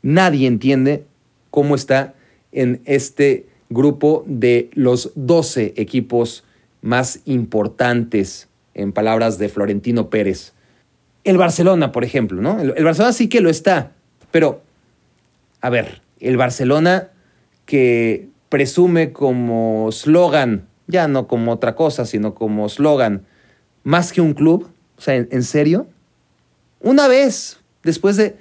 [0.02, 1.04] Nadie entiende
[1.52, 2.14] cómo está
[2.50, 6.42] en este grupo de los 12 equipos
[6.82, 10.52] más importantes, en palabras de Florentino Pérez.
[11.22, 12.60] El Barcelona, por ejemplo, ¿no?
[12.60, 13.92] El, Barcelona sí que lo está,
[14.32, 14.62] pero,
[15.60, 17.10] a ver, el Barcelona
[17.66, 23.26] que presume como slogan, ya no como otra cosa, sino como slogan,
[23.84, 25.86] más que un club, o sea, ¿en, serio?
[26.80, 28.34] Una vez, después de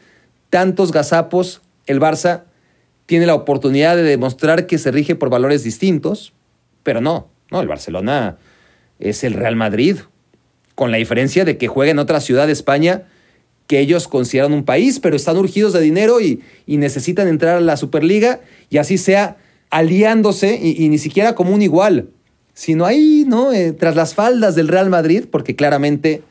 [0.50, 2.44] tantos gazapos, el Barça
[3.08, 6.32] tiene la oportunidad de demostrar que se rige por valores distintos,
[6.84, 8.38] pero no, no, el Barcelona
[9.00, 9.98] es el Real Madrid,
[10.76, 13.04] con la diferencia de que juega en otra ciudad de España
[13.68, 17.76] que ellos consideran un país, pero están urgidos de dinero y, necesitan entrar a la
[17.76, 19.40] Superliga y así sea
[19.76, 22.08] aliándose y, ni siquiera como un igual,
[22.54, 23.52] sino ahí, ¿no?
[23.52, 26.24] Eh, tras las faldas del Real Madrid, porque claramente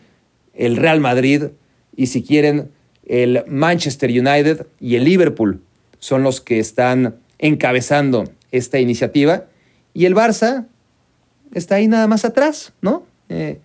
[0.54, 1.48] el Real Madrid,
[1.94, 2.70] y si quieren,
[3.04, 5.60] el Manchester United y el Liverpool
[5.98, 9.44] son los que están encabezando esta iniciativa
[9.92, 10.66] y el Barça
[11.52, 13.04] está ahí nada más atrás, ¿no?
[13.28, 13.58] Eh,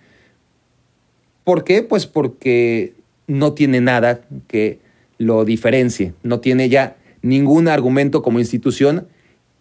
[1.46, 1.84] ¿Por qué?
[1.84, 2.96] Pues porque
[3.28, 4.80] no tiene nada que
[5.18, 9.08] lo diferencie, no tiene ya ningún argumento como institución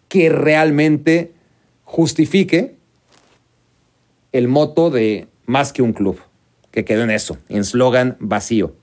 [0.09, 1.31] que realmente
[1.85, 2.75] justifique
[4.33, 6.19] el moto de más que un club,
[6.71, 8.75] que quedó en eso, en slogan vacío.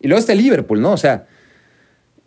[0.00, 0.92] Y luego está Liverpool, ¿no?
[0.92, 1.26] O sea,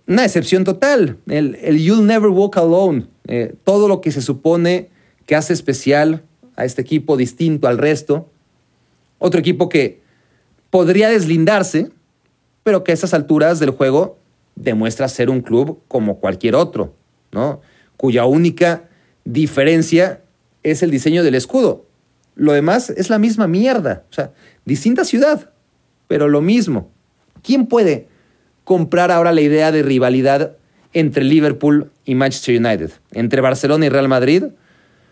[0.07, 1.17] una excepción total.
[1.27, 3.07] El, el You'll Never Walk Alone.
[3.27, 4.89] Eh, todo lo que se supone
[5.25, 6.23] que hace especial
[6.55, 8.29] a este equipo distinto al resto.
[9.19, 10.01] Otro equipo que
[10.69, 11.89] podría deslindarse,
[12.63, 14.17] pero que a esas alturas del juego
[14.55, 16.93] demuestra ser un club como cualquier otro,
[17.31, 17.61] ¿no?
[17.97, 18.83] Cuya única
[19.23, 20.21] diferencia
[20.63, 21.85] es el diseño del escudo.
[22.35, 24.03] Lo demás es la misma mierda.
[24.09, 24.31] O sea,
[24.65, 25.51] distinta ciudad,
[26.07, 26.91] pero lo mismo.
[27.41, 28.07] ¿Quién puede
[28.63, 30.57] comprar ahora la idea de rivalidad
[30.93, 34.45] entre Liverpool y Manchester United, entre Barcelona y Real Madrid,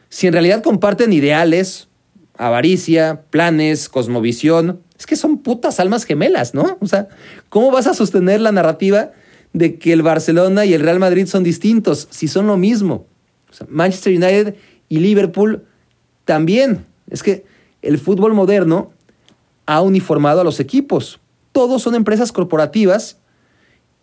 [0.10, 1.88] si en realidad comparten ideales,
[2.38, 4.82] avaricia, planes, cosmovisión?
[4.98, 6.78] Es que son putas almas gemelas, ¿no?
[6.80, 7.10] O sea,
[7.50, 9.12] ¿cómo vas a sostener la narrativa
[9.54, 13.06] de que el Barcelona y el Real Madrid son distintos si son lo mismo?
[13.70, 14.56] Manchester United
[14.90, 15.64] y Liverpool
[16.26, 16.86] también.
[17.10, 17.46] Es que
[17.82, 18.92] el fútbol moderno
[19.66, 21.20] ha uniformado a los equipos
[21.54, 23.18] todos son empresas corporativas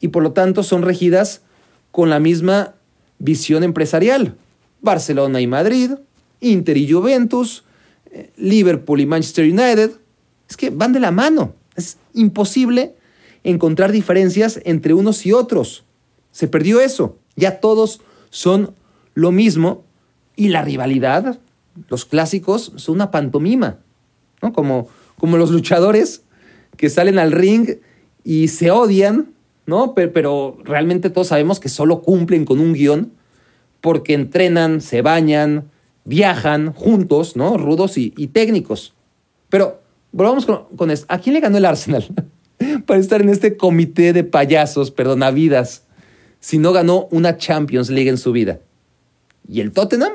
[0.00, 1.42] y por lo tanto son regidas
[1.90, 2.74] con la misma
[3.18, 4.36] visión empresarial.
[4.80, 5.90] Barcelona y Madrid,
[6.40, 7.64] Inter y Juventus,
[8.12, 9.90] eh, Liverpool y Manchester United.
[10.48, 11.54] Es que van de la mano.
[11.76, 12.94] Es imposible
[13.44, 15.84] encontrar diferencias entre unos y otros.
[16.32, 17.18] Se perdió eso.
[17.36, 18.00] Ya todos
[18.30, 18.74] son
[19.14, 19.84] lo mismo
[20.36, 21.40] y la rivalidad,
[21.88, 23.78] los clásicos, son una pantomima.
[24.42, 24.52] ¿no?
[24.52, 26.22] Como, como los luchadores
[26.76, 27.78] que salen al ring
[28.24, 29.32] y se odian,
[29.66, 29.94] ¿no?
[29.94, 33.12] Pero, realmente todos sabemos que solo cumplen con un guion
[33.80, 35.70] porque entrenan, se bañan,
[36.04, 37.56] viajan juntos, ¿no?
[37.56, 38.94] Rudos y, técnicos.
[39.48, 39.80] Pero
[40.12, 41.06] volvamos con, esto.
[41.08, 42.06] ¿A quién le ganó el Arsenal
[42.86, 45.84] para estar en este comité de payasos, perdonavidas,
[46.40, 48.60] si no ganó una Champions League en su vida?
[49.48, 50.12] ¿Y el Tottenham?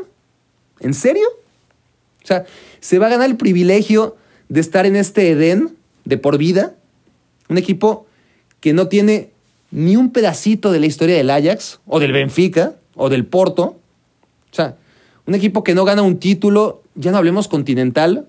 [0.80, 1.28] ¿En serio?
[2.24, 2.46] O sea,
[2.80, 4.18] ¿se va a ganar el privilegio
[4.50, 6.76] de estar en este Edén de por vida,
[7.50, 8.08] un equipo
[8.60, 9.32] que no tiene
[9.72, 13.64] ni un pedacito de la historia del Ajax, o del Benfica, o del Porto.
[14.52, 14.78] O sea,
[15.26, 18.28] un equipo que no gana un título, ya no hablemos continental,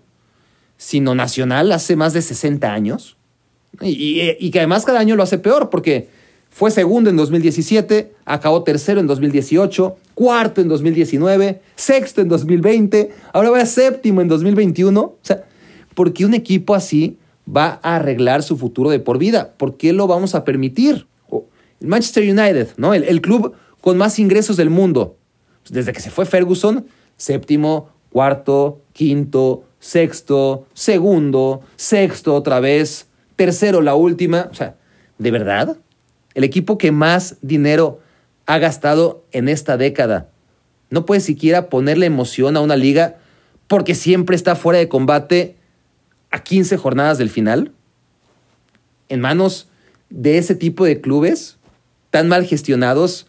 [0.76, 3.16] sino nacional, hace más de 60 años.
[3.82, 6.08] Y, que además cada año lo hace peor, porque
[6.50, 13.50] fue segundo en 2017, acabó tercero en 2018, cuarto en 2019, sexto en 2020, ahora
[13.50, 15.00] va a séptimo en 2021.
[15.00, 15.44] O sea,
[15.94, 17.18] porque un equipo así
[17.54, 19.54] va a arreglar su futuro de por vida.
[19.56, 21.06] ¿Por qué lo vamos a permitir?
[21.80, 22.94] El Manchester United, ¿no?
[22.94, 25.16] El, club con más ingresos del mundo.
[25.68, 26.86] Desde que se fue Ferguson,
[27.16, 34.48] séptimo, cuarto, quinto, sexto, segundo, sexto otra vez, tercero la última.
[34.50, 34.76] O sea,
[35.18, 35.76] ¿de verdad?
[36.34, 38.00] El equipo que más dinero
[38.46, 40.30] ha gastado en esta década
[40.90, 43.16] no puede siquiera ponerle emoción a una liga
[43.66, 45.56] porque siempre está fuera de combate
[46.30, 47.72] a 15 jornadas del final.
[49.08, 49.68] En manos
[50.10, 51.58] de ese tipo de clubes
[52.10, 53.26] tan mal gestionados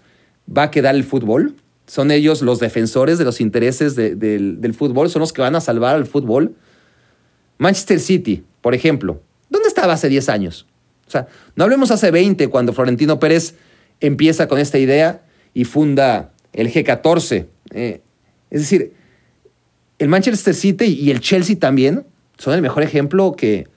[0.55, 1.55] va a quedar el fútbol.
[1.87, 5.95] Son ellos los defensores de los intereses del fútbol, son los que van a salvar
[5.95, 6.55] al fútbol.
[7.57, 9.26] Manchester City, por ejemplo, ¿dónde
[9.77, 10.65] estaba hace 10 años?
[11.07, 13.53] O sea, no hablemos hace 20 cuando Florentino Pérez
[14.01, 15.21] empieza con esta idea
[15.53, 17.45] y funda el G14.
[17.71, 18.01] Eh,
[18.49, 18.93] es decir,
[19.99, 22.05] el Manchester City y el Chelsea también
[22.39, 23.67] son el mejor ejemplo que,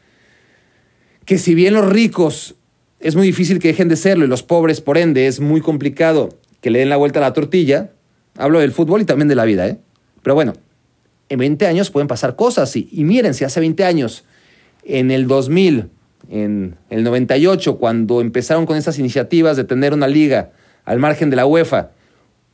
[1.27, 2.55] que si bien los ricos
[2.99, 6.31] es muy difícil que dejen de serlo y los pobres, por ende, es muy complicado
[6.63, 7.91] que le den la vuelta a la tortilla,
[8.37, 9.79] hablo del fútbol y también de la vida, ¿eh?
[10.23, 10.55] Pero bueno,
[11.29, 14.25] en 20 años pueden pasar cosas y, y miren, si hace 20 años,
[14.99, 15.89] en el 2000,
[16.31, 20.53] en el 98, cuando empezaron con estas iniciativas de tener una liga
[20.85, 21.91] al margen de la UEFA,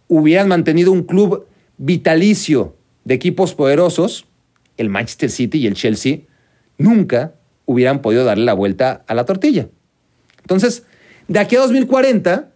[0.08, 1.46] hubieran mantenido un club
[1.78, 4.26] vitalicio de equipos poderosos,
[4.76, 6.20] el Manchester City y el Chelsea
[6.78, 7.32] nunca
[7.64, 9.68] hubieran podido darle la vuelta a la tortilla.
[10.42, 10.84] Entonces,
[11.28, 12.50] de aquí a 2040,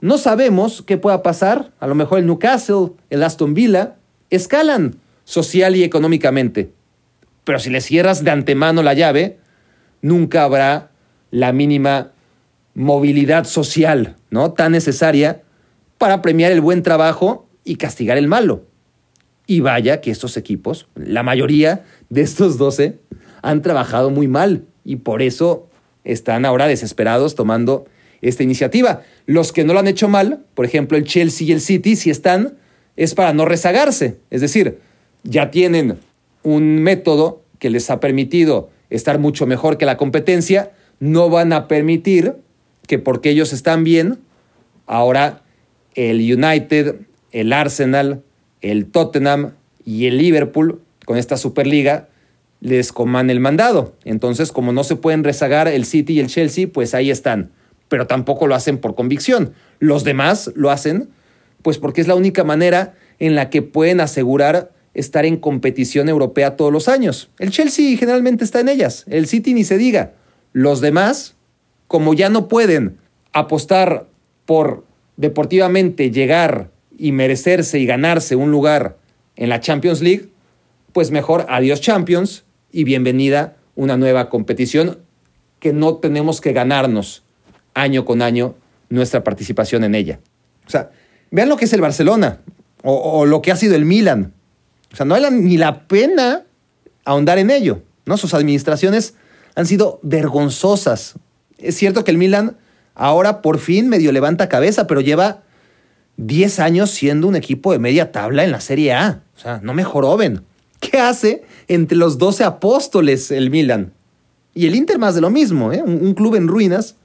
[0.00, 1.72] no sabemos qué pueda pasar.
[1.80, 3.96] A lo mejor el Newcastle, el Aston Villa,
[4.30, 6.72] escalan social y económicamente.
[7.44, 9.38] Pero si le cierras de antemano la llave,
[10.00, 10.90] nunca habrá
[11.30, 12.12] la mínima
[12.74, 14.52] movilidad social, ¿no?
[14.52, 15.42] Tan necesaria
[15.98, 18.66] para premiar el buen trabajo y castigar el malo.
[19.46, 22.98] Y vaya que estos equipos, la mayoría de estos 12,
[23.42, 25.68] han trabajado muy mal y por eso
[26.04, 27.86] están ahora desesperados tomando
[28.20, 29.02] esta iniciativa.
[29.26, 32.10] Los que no lo han hecho mal, por ejemplo el Chelsea y el City, si
[32.10, 32.56] están,
[32.96, 34.18] es para no rezagarse.
[34.30, 34.78] Es decir,
[35.24, 35.98] ya tienen
[36.42, 41.68] un método que les ha permitido estar mucho mejor que la competencia, no van a
[41.68, 42.36] permitir
[42.86, 44.18] que porque ellos están bien,
[44.86, 45.42] ahora
[45.94, 46.96] el United,
[47.30, 48.22] el Arsenal,
[48.60, 49.52] el Tottenham
[49.84, 52.08] y el Liverpool con esta Superliga
[52.60, 53.96] les coman el mandado.
[54.04, 57.50] Entonces, como no se pueden rezagar el City y el Chelsea, pues ahí están.
[57.88, 59.52] Pero tampoco lo hacen por convicción.
[59.80, 61.10] Los demás lo hacen,
[61.62, 66.56] pues porque es la única manera en la que pueden asegurar estar en competición europea
[66.56, 67.30] todos los años.
[67.38, 70.12] El Chelsea generalmente está en ellas, el City ni se diga.
[70.52, 71.34] Los demás,
[71.88, 72.98] como ya no pueden
[73.32, 74.06] apostar
[74.44, 74.84] por
[75.16, 78.98] deportivamente llegar y merecerse y ganarse un lugar
[79.36, 80.28] en la Champions League,
[80.92, 84.98] pues mejor adiós Champions y bienvenida una nueva competición
[85.58, 87.22] que no tenemos que ganarnos
[87.74, 88.54] año con año
[88.88, 90.20] nuestra participación en ella.
[90.66, 90.90] O sea,
[91.30, 92.40] vean lo que es el Barcelona
[92.82, 94.32] o, lo que ha sido el Milan.
[94.92, 96.44] O sea, no hay ni la pena
[97.04, 97.82] ahondar en ello.
[98.04, 98.16] ¿no?
[98.16, 99.14] Sus administraciones
[99.54, 101.14] han sido vergonzosas.
[101.58, 102.56] Es cierto que el Milan
[102.94, 105.42] ahora por fin medio levanta cabeza, pero lleva
[106.16, 109.22] 10 años siendo un equipo de media tabla en la Serie A.
[109.36, 110.42] O sea, no me joroben.
[110.80, 113.92] ¿Qué hace entre los 12 apóstoles el Milan?
[114.54, 115.82] Y el Inter más de lo mismo, ¿eh?
[115.82, 116.96] un, club en ruinas,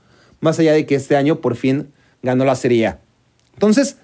[0.42, 3.00] más allá de que este año por fin ganó la Serie A.
[3.54, 3.98] Entonces,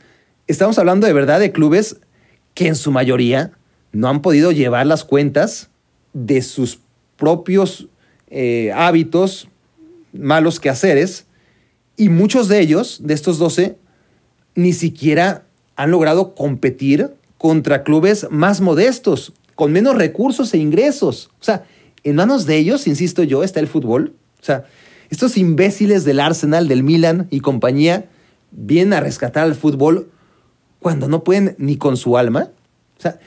[0.48, 1.98] estamos hablando de verdad de clubes
[2.54, 3.52] que en su mayoría
[3.94, 5.70] no han podido llevar las cuentas
[6.12, 6.80] de sus
[7.16, 7.88] propios
[8.30, 9.48] eh, hábitos,
[10.12, 11.26] malos quehaceres,
[11.96, 13.78] y muchos de ellos, de estos 12,
[14.56, 21.30] ni siquiera han logrado competir contra clubes más modestos, con menos recursos e ingresos.
[21.40, 21.66] O sea,
[22.04, 24.16] en manos de ellos, insisto yo, está el fútbol.
[24.42, 24.66] O sea,
[25.10, 28.10] estos imbéciles del Arsenal, del Milan y compañía
[28.52, 30.10] vienen a rescatar al fútbol
[30.80, 32.50] cuando no pueden ni con su alma.
[32.98, 33.20] O sea,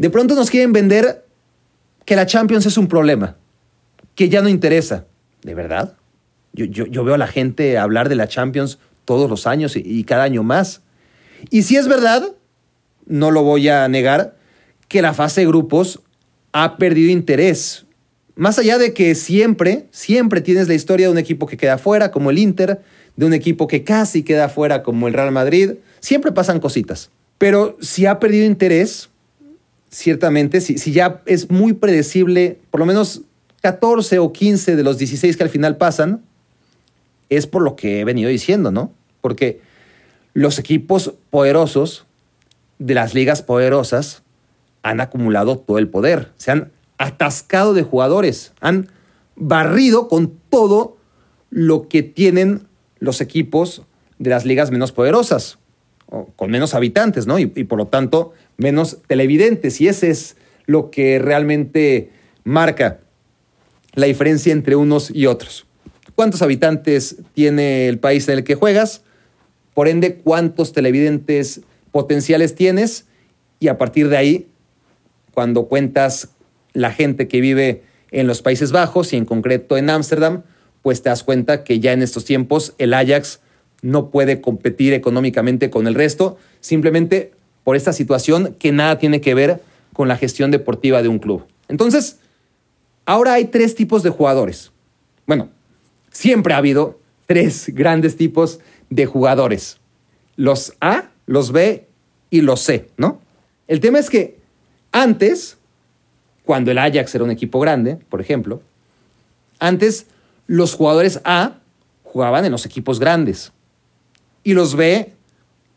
[0.00, 1.26] de pronto nos quieren vender
[2.06, 3.36] que la Champions es un problema,
[4.14, 5.04] que ya no interesa.
[5.42, 5.92] ¿De verdad?
[6.54, 10.42] Yo, veo a la gente hablar de la Champions todos los años y, cada año
[10.42, 10.80] más.
[11.50, 12.22] Y si es verdad,
[13.04, 14.38] no lo voy a negar,
[14.88, 16.00] que la fase de grupos
[16.52, 17.84] ha perdido interés.
[18.36, 22.10] Más allá de que siempre, siempre tienes la historia de un equipo que queda fuera,
[22.10, 22.80] como el Inter,
[23.16, 27.10] de un equipo que casi queda fuera, como el Real Madrid, siempre pasan cositas.
[27.36, 29.10] Pero si ha perdido interés,
[29.90, 33.22] ciertamente, si, si ya es muy predecible, por lo menos
[33.60, 36.22] 14 o 15 de los 16 que al final pasan,
[37.28, 38.92] es por lo que he venido diciendo, ¿no?
[39.20, 39.60] Porque
[40.32, 42.06] los equipos poderosos
[42.78, 44.22] de las ligas poderosas
[44.82, 48.88] han acumulado todo el poder, se han atascado de jugadores, han
[49.36, 50.96] barrido con todo
[51.50, 52.66] lo que tienen
[52.98, 53.82] los equipos
[54.18, 55.58] de las ligas menos poderosas,
[56.06, 57.38] o con menos habitantes, ¿no?
[57.38, 59.80] Y, y por lo tanto, menos televidentes.
[59.80, 60.36] Y ese es
[60.66, 62.10] lo que realmente
[62.44, 63.00] marca
[63.94, 65.66] la diferencia entre unos y otros.
[66.14, 69.02] ¿Cuántos habitantes tiene el país en el que juegas?
[69.74, 73.06] Por ende, ¿cuántos televidentes potenciales tienes?
[73.58, 74.48] Y a partir de ahí,
[75.32, 76.28] cuando cuentas
[76.72, 80.42] la gente que vive en los Países Bajos y en concreto en Ámsterdam,
[80.82, 83.40] pues te das cuenta que ya en estos tiempos el Ajax
[83.82, 87.32] no puede competir económicamente con el resto, simplemente
[87.70, 89.62] por esta situación que nada tiene que ver
[89.92, 91.44] con la gestión deportiva de un club.
[91.68, 92.18] Entonces,
[93.04, 94.72] ahora hay tres tipos de jugadores.
[95.24, 95.50] Bueno,
[96.10, 98.58] siempre ha habido tres grandes tipos
[98.88, 99.78] de jugadores.
[100.34, 101.86] Los A, los B
[102.28, 103.20] y los C, ¿no?
[103.68, 104.40] El tema es que
[104.90, 105.56] antes,
[106.44, 108.62] cuando el Ajax era un equipo grande, por ejemplo,
[109.60, 110.06] antes
[110.48, 111.60] los jugadores A
[112.02, 113.52] jugaban en los equipos grandes
[114.42, 115.12] y los B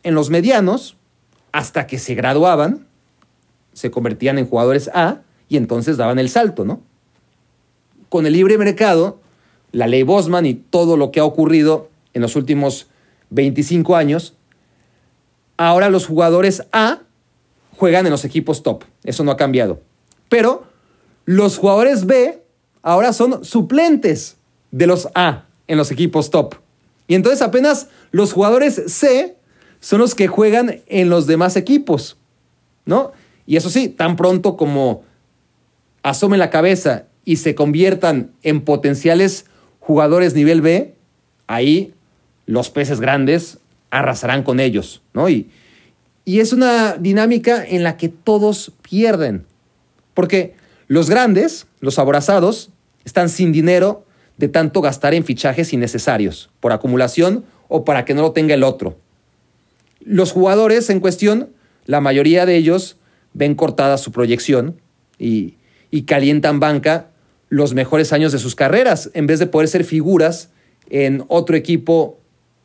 [0.02, 0.98] en los medianos
[1.54, 2.88] hasta que se graduaban,
[3.72, 6.82] se convertían en jugadores A y entonces daban el salto, ¿no?
[8.10, 9.22] Con el libre mercado,
[9.72, 12.88] la ley Bosman y todo lo que ha ocurrido en los últimos
[13.30, 14.36] 25 años,
[15.58, 17.00] ahora los jugadores A
[17.78, 18.84] juegan en los equipos top.
[19.04, 19.82] Eso no ha cambiado.
[20.30, 20.66] Pero
[21.26, 22.44] los jugadores B
[22.82, 24.38] ahora son suplentes
[24.72, 26.56] de los A en los equipos top.
[27.08, 29.38] Y entonces apenas los jugadores C
[29.84, 32.16] son los que juegan en los demás equipos,
[32.86, 33.12] ¿no?
[33.46, 35.04] Y eso sí, tan pronto como
[36.04, 39.46] asomen la cabeza y se conviertan en potenciales
[39.82, 40.96] jugadores nivel B,
[41.48, 41.94] ahí
[42.46, 43.58] los peces grandes
[43.90, 45.28] arrasarán con ellos, ¿no?
[45.28, 45.50] Y,
[46.24, 49.46] y es una dinámica en la que todos pierden,
[50.14, 50.56] porque
[50.88, 52.70] los grandes, los aborazados,
[53.04, 54.06] están sin dinero
[54.38, 58.64] de tanto gastar en fichajes innecesarios, por acumulación o para que no lo tenga el
[58.64, 59.03] otro.
[60.06, 61.50] Los jugadores en cuestión,
[61.86, 62.98] la mayoría de ellos
[63.34, 64.80] ven cortada su proyección
[65.18, 65.56] y,
[65.92, 67.10] y calientan banca
[67.50, 70.50] los mejores años de sus carreras, en vez de poder ser figuras
[70.90, 72.20] en otro equipo,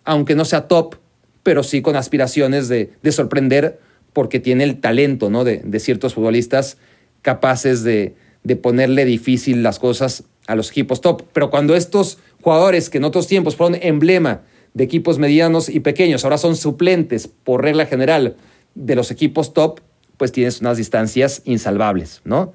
[0.05, 0.97] aunque no sea top,
[1.43, 3.79] pero sí con aspiraciones de, de sorprender
[4.13, 5.45] porque tiene el talento ¿no?
[5.45, 6.79] de, de ciertos futbolistas
[7.23, 11.23] capaces de, de ponerle difícil las cosas a los equipos top.
[11.33, 14.43] Pero cuando estos jugadores que en otros tiempos fueron emblema
[14.75, 18.37] de equipos medianos y pequeños, ahora son suplentes por regla general
[18.75, 19.81] de los equipos top,
[20.17, 22.53] pues tienes unas distancias insalvables, ¿no?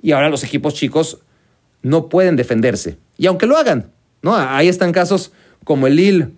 [0.00, 1.20] Y ahora los equipos chicos
[1.82, 2.96] no pueden defenderse.
[3.16, 3.90] Y aunque lo hagan,
[4.22, 4.34] ¿no?
[4.34, 5.32] Ahí están casos
[5.64, 6.28] como el Lille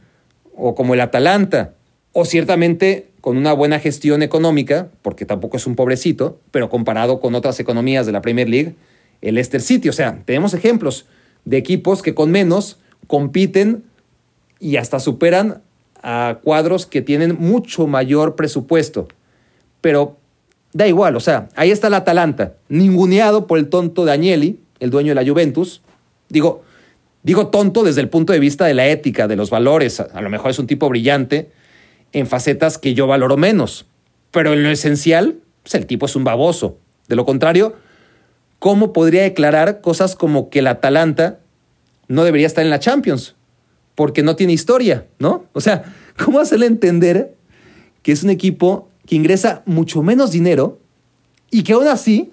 [0.54, 1.74] o como el Atalanta,
[2.12, 7.34] o ciertamente con una buena gestión económica, porque tampoco es un pobrecito, pero comparado con
[7.34, 8.74] otras economías de la Premier League,
[9.20, 9.88] el Leicester City.
[9.88, 11.06] O sea, tenemos ejemplos
[11.44, 13.84] de equipos que con menos compiten
[14.60, 15.62] y hasta superan
[16.02, 19.08] a cuadros que tienen mucho mayor presupuesto.
[19.80, 20.16] Pero
[20.72, 24.90] da igual, o sea, ahí está el Atalanta, ninguneado por el tonto de Agnelli, el
[24.90, 25.82] dueño de la Juventus.
[26.28, 26.62] Digo,
[27.22, 30.00] digo tonto desde el punto de vista de la ética, de los valores.
[30.00, 31.50] A, a lo mejor es un tipo brillante
[32.12, 33.86] en facetas que yo valoro menos.
[34.30, 36.78] Pero en lo esencial, pues el tipo es un baboso.
[37.08, 37.76] De lo contrario,
[38.58, 41.38] ¿cómo podría declarar cosas como que el Atalanta
[42.08, 43.34] no debería estar en la Champions?
[43.94, 45.44] Porque no tiene historia, ¿no?
[45.52, 47.34] O sea, ¿cómo hacerle entender
[48.02, 50.78] que es un equipo que ingresa mucho menos dinero
[51.50, 52.30] y que aún así,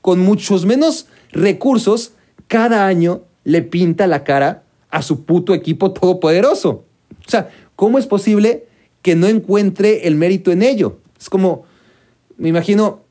[0.00, 2.12] con muchos menos recursos,
[2.48, 6.84] cada año le pinta la cara a su puto equipo todopoderoso?
[7.26, 8.66] O sea, ¿cómo es posible
[9.02, 10.98] que no encuentre el mérito en ello?
[11.18, 11.64] Es como,
[12.36, 13.02] me imagino,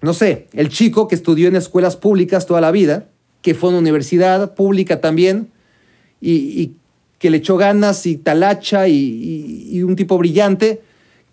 [0.00, 3.08] no sé, el chico que estudió en escuelas públicas toda la vida,
[3.42, 5.50] que fue a una universidad pública también,
[6.20, 6.76] y, y
[7.18, 10.80] que le echó ganas y talacha y, y, un tipo brillante,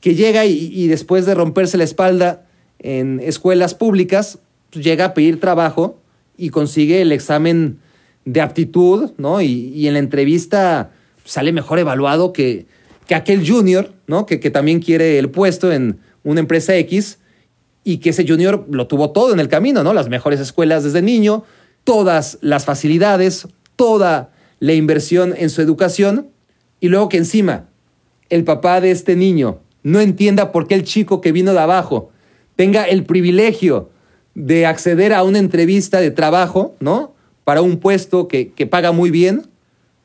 [0.02, 2.46] que llega y, después de romperse la espalda
[2.80, 4.40] en escuelas públicas,
[4.72, 6.00] pues llega a pedir trabajo
[6.38, 7.80] y consigue el examen
[8.26, 9.42] de aptitud, ¿no?
[9.42, 10.92] Y, y en la entrevista
[11.24, 12.66] sale mejor evaluado que,
[13.08, 14.26] que aquel junior, ¿no?
[14.26, 17.20] Que, que también quiere el puesto en una empresa X
[17.84, 19.94] y que ese junior lo tuvo todo en el camino, ¿no?
[19.94, 21.44] Las mejores escuelas desde niño,
[21.84, 24.32] todas las facilidades, toda
[24.66, 26.30] la inversión en su educación
[26.80, 27.70] y luego que encima
[28.30, 32.10] el papá de este niño no entienda por qué el chico que vino de abajo
[32.56, 33.92] tenga el privilegio
[34.34, 37.14] de acceder a una entrevista de trabajo, ¿no?
[37.44, 39.44] Para un puesto que, que paga muy bien,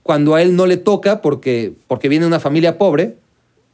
[0.03, 3.17] cuando a él no le toca porque, porque viene de una familia pobre,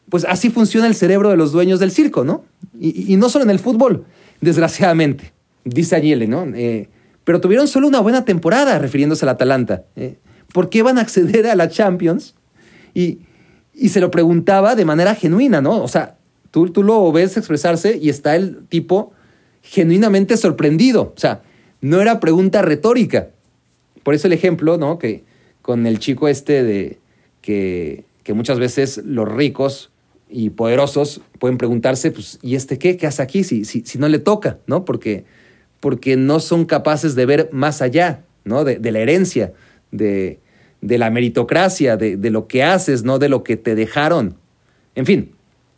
[0.09, 2.45] pues así funciona el cerebro de los dueños del circo, ¿no?
[2.79, 4.05] Y, no solo en el fútbol,
[4.41, 5.33] desgraciadamente.
[5.65, 6.47] Dice Agnelli, ¿no?
[6.55, 6.89] Eh,
[7.25, 9.83] pero tuvieron solo una buena temporada refiriéndose al Atalanta.
[9.97, 10.15] ¿eh?
[10.53, 12.35] ¿Por qué van a acceder a la Champions?
[12.95, 13.21] Y,
[13.75, 15.83] y se lo preguntaba de manera genuina, ¿no?
[15.83, 16.17] O sea,
[16.51, 19.13] tú, tú lo ves expresarse y está el tipo
[19.63, 21.13] genuinamente sorprendido.
[21.15, 21.43] O sea,
[21.81, 23.29] no era pregunta retórica.
[24.03, 24.99] Por eso el ejemplo, ¿no?
[24.99, 25.25] Que
[25.63, 26.99] con el chico este de
[27.43, 29.91] que, que muchas veces los ricos
[30.29, 32.97] y poderosos pueden preguntarse, pues, ¿y este qué?
[32.97, 34.59] ¿Qué hace aquí si, si, si no le toca?
[34.67, 34.85] ¿No?
[34.85, 35.25] Porque,
[35.81, 38.65] porque no son capaces de ver más allá, ¿no?
[38.65, 39.53] De, de la herencia,
[39.97, 40.39] de,
[40.81, 44.37] de la meritocracia, de, de, lo que haces, no de lo que te dejaron.
[44.95, 45.33] En fin,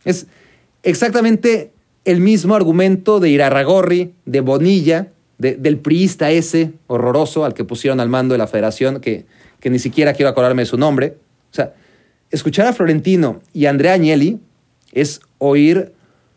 [0.05, 0.27] es
[0.83, 1.73] exactamente
[2.05, 5.09] el mismo argumento de Irarragorri, de Bonilla,
[5.39, 9.27] de, del priista ese horroroso al que pusieron al mando de la federación, que,
[9.61, 11.16] que ni siquiera quiero acordarme de su nombre.
[11.51, 11.75] O sea,
[12.31, 14.39] escuchar a Florentino y a Andrea Agnelli
[14.93, 15.93] es oír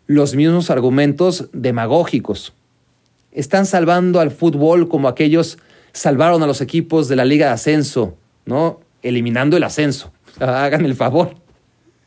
[0.07, 2.53] los mismos argumentos demagógicos.
[3.31, 5.57] Están salvando al fútbol como aquellos
[5.93, 8.79] salvaron a los equipos de la Liga de Ascenso, ¿no?
[9.01, 10.11] Eliminando el ascenso.
[10.39, 11.35] Hagan el favor.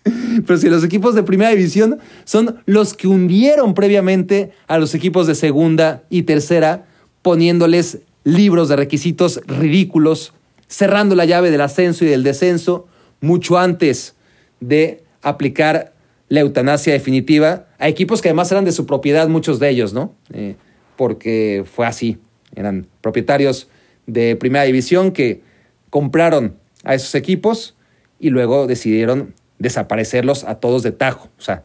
[0.46, 5.26] Pero si los equipos de primera división son los que hundieron previamente a los equipos
[5.26, 6.86] de segunda y tercera,
[7.22, 10.32] poniéndoles libros de requisitos ridículos,
[10.66, 12.86] cerrando la llave del ascenso y del descenso
[13.20, 14.14] mucho antes
[14.60, 15.94] de aplicar
[16.28, 20.14] la eutanasia definitiva a equipos que además eran de su propiedad, muchos de ellos, ¿no?
[20.32, 20.56] Eh,
[20.96, 22.18] porque fue así.
[22.54, 23.68] Eran propietarios
[24.06, 25.42] de primera división que
[25.90, 27.76] compraron a esos equipos
[28.18, 31.28] y luego decidieron desaparecerlos a todos de tajo.
[31.38, 31.64] O sea,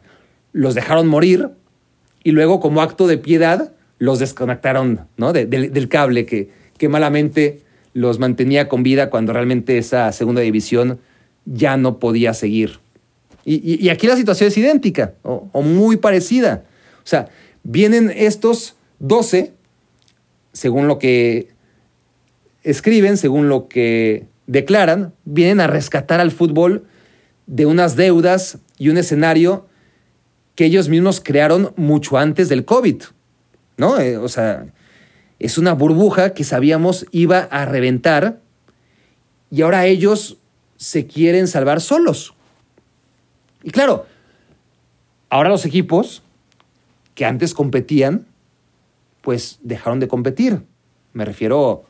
[0.54, 1.50] los dejaron morir
[2.24, 5.34] y luego como acto de piedad los desconectaron ¿no?
[5.34, 7.62] de, de, del cable que, que malamente
[7.94, 11.00] los mantenía con vida cuando realmente esa segunda división
[11.46, 12.80] ya no podía seguir.
[13.46, 16.66] Y, aquí la situación es idéntica o, muy parecida.
[16.98, 17.30] O sea,
[17.64, 19.54] vienen estos 12,
[20.54, 21.48] según lo que
[22.64, 26.86] escriben, según lo que declaran, vienen a rescatar al fútbol
[27.48, 29.68] de unas deudas y un escenario
[30.56, 33.04] que ellos mismos crearon mucho antes del COVID,
[33.78, 34.00] ¿no?
[34.00, 34.68] Eh, o sea,
[35.40, 38.42] es una burbuja que sabíamos iba a reventar
[39.50, 40.38] y ahora ellos
[40.76, 42.34] se quieren salvar solos.
[43.64, 44.06] Y claro,
[45.30, 46.24] ahora los equipos
[47.16, 48.26] que antes competían,
[49.22, 50.64] pues dejaron de competir.
[51.14, 51.86] Me refiero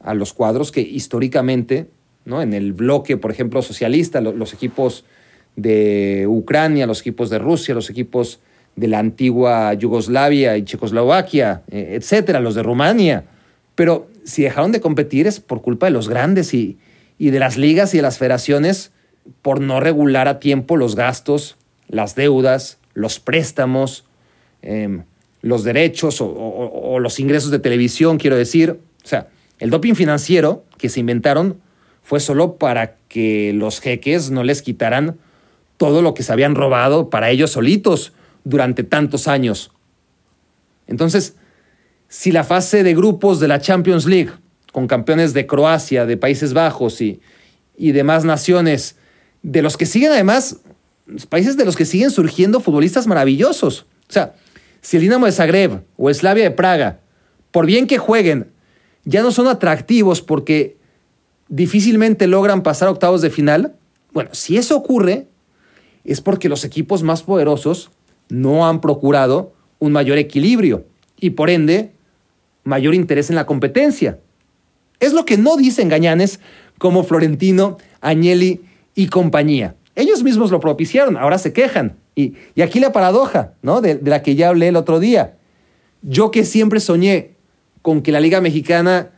[0.00, 1.88] a los cuadros que históricamente
[2.28, 2.42] ¿no?
[2.42, 5.04] En el bloque, por ejemplo, socialista, los, equipos
[5.56, 8.38] de Ucrania, los equipos de Rusia, los equipos
[8.76, 13.24] de la antigua Yugoslavia y Checoslovaquia, eh, etcétera, los de Rumania.
[13.74, 16.76] Pero si dejaron de competir es por culpa de los grandes y,
[17.18, 18.92] y de las ligas y de las federaciones
[19.40, 21.56] por no regular a tiempo los gastos,
[21.88, 24.04] las deudas, los préstamos,
[24.60, 25.00] eh,
[25.40, 28.78] los derechos o, o, o, los ingresos de televisión, quiero decir.
[29.02, 29.28] O sea,
[29.58, 31.60] el doping financiero que se inventaron
[32.02, 35.18] fue solo para que los jeques no les quitaran
[35.76, 38.12] todo lo que se habían robado para ellos solitos
[38.44, 39.72] durante tantos años.
[40.86, 41.36] Entonces,
[42.08, 44.32] si la fase de grupos de la Champions League,
[44.72, 47.20] con campeones de Croacia, de Países Bajos y,
[47.76, 48.96] y demás naciones,
[49.42, 50.58] de los que siguen además,
[51.28, 53.86] países de los que siguen surgiendo futbolistas maravillosos.
[54.08, 54.34] O sea,
[54.80, 57.00] si el Dinamo de Zagreb o Slavia de Praga,
[57.50, 58.50] por bien que jueguen,
[59.08, 60.76] ya no son atractivos porque
[61.48, 63.74] difícilmente logran pasar octavos de final,
[64.12, 65.26] bueno, si eso ocurre,
[66.04, 67.90] es porque los equipos más poderosos
[68.28, 70.84] no han procurado un mayor equilibrio
[71.18, 71.92] y por ende
[72.64, 74.18] mayor interés en la competencia.
[75.00, 76.40] Es lo que no dicen Gañanes
[76.76, 78.60] como Florentino, Agnelli
[78.94, 79.74] y compañía.
[79.94, 81.96] Ellos mismos lo propiciaron, ahora se quejan.
[82.14, 83.80] Y, y aquí la paradoja, ¿no?
[83.80, 85.38] De, de la que ya hablé el otro día.
[86.02, 87.37] Yo que siempre soñé
[87.88, 89.12] con que la Liga Mexicana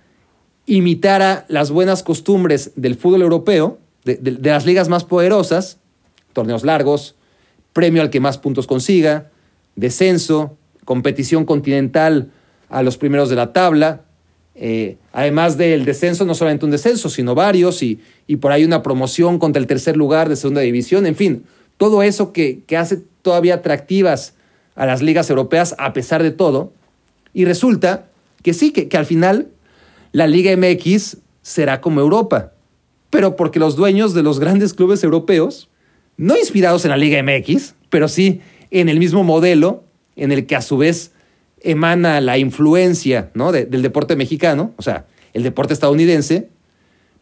[0.65, 5.79] imitara las buenas costumbres del fútbol europeo, de, de, las ligas más poderosas,
[6.35, 7.17] torneos largos,
[7.73, 9.29] premio al que más puntos consiga,
[9.75, 12.31] descenso, competición continental
[12.69, 14.03] a los primeros de la tabla,
[14.55, 17.99] eh, además del descenso, no solamente un descenso, sino varios, y,
[18.29, 21.45] y, por ahí una promoción contra el tercer lugar de segunda división, en fin,
[21.77, 24.35] todo eso que, que hace todavía atractivas
[24.77, 26.73] a las ligas europeas a pesar de todo,
[27.35, 28.10] y resulta
[28.43, 29.49] que sí, que, que al final
[30.13, 32.53] la Liga MX será como Europa,
[33.11, 35.69] pero porque los dueños de los grandes clubes europeos,
[36.17, 39.85] no inspirados en la Liga MX, pero sí en el mismo modelo
[40.17, 41.13] en el que a su vez
[41.61, 43.53] emana la influencia ¿no?
[43.53, 46.49] de, del deporte mexicano, o sea, el deporte estadounidense,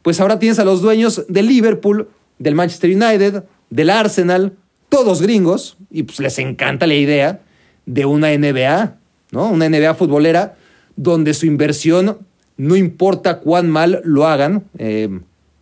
[0.03, 2.09] pues ahora tienes a los dueños del Liverpool,
[2.39, 4.55] del Manchester United, del Arsenal,
[4.89, 7.41] todos gringos, y pues les encanta la idea
[7.85, 8.97] de una NBA,
[9.33, 9.49] ¿no?
[9.49, 10.57] Una NBA futbolera
[10.99, 12.19] donde su inversión,
[12.57, 15.21] no importa cuán mal lo hagan, eh,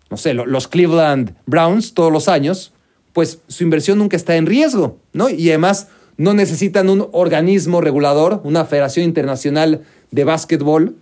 [0.09, 2.72] no sé, los Cleveland Browns todos los años,
[3.12, 5.28] pues su inversión nunca está en riesgo, ¿no?
[5.28, 10.97] Y además no necesitan un organismo regulador, una federación internacional de básquetbol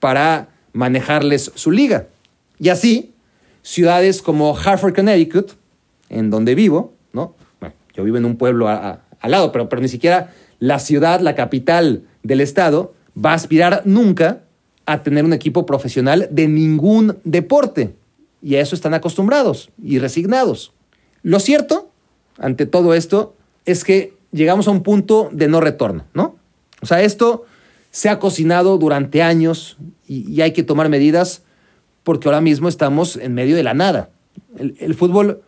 [0.00, 2.06] para manejarles su liga.
[2.58, 3.12] Y así,
[3.60, 5.52] ciudades como Hartford, Connecticut,
[6.08, 7.34] en donde vivo, ¿no?
[7.60, 11.34] Bueno, yo vivo en un pueblo al lado, pero, pero ni siquiera la ciudad, la
[11.34, 14.42] capital del estado, va a aspirar nunca
[14.86, 17.94] a tener un equipo profesional de ningún deporte.
[18.42, 20.72] Y a eso están acostumbrados y resignados.
[21.22, 21.90] Lo cierto,
[22.38, 23.34] ante todo esto,
[23.64, 26.36] es que llegamos a un punto de no retorno, ¿no?
[26.82, 27.44] O sea, esto
[27.90, 31.42] se ha cocinado durante años y, hay que tomar medidas
[32.02, 34.10] porque ahora mismo estamos en medio de la nada.
[34.58, 35.42] El, el, fútbol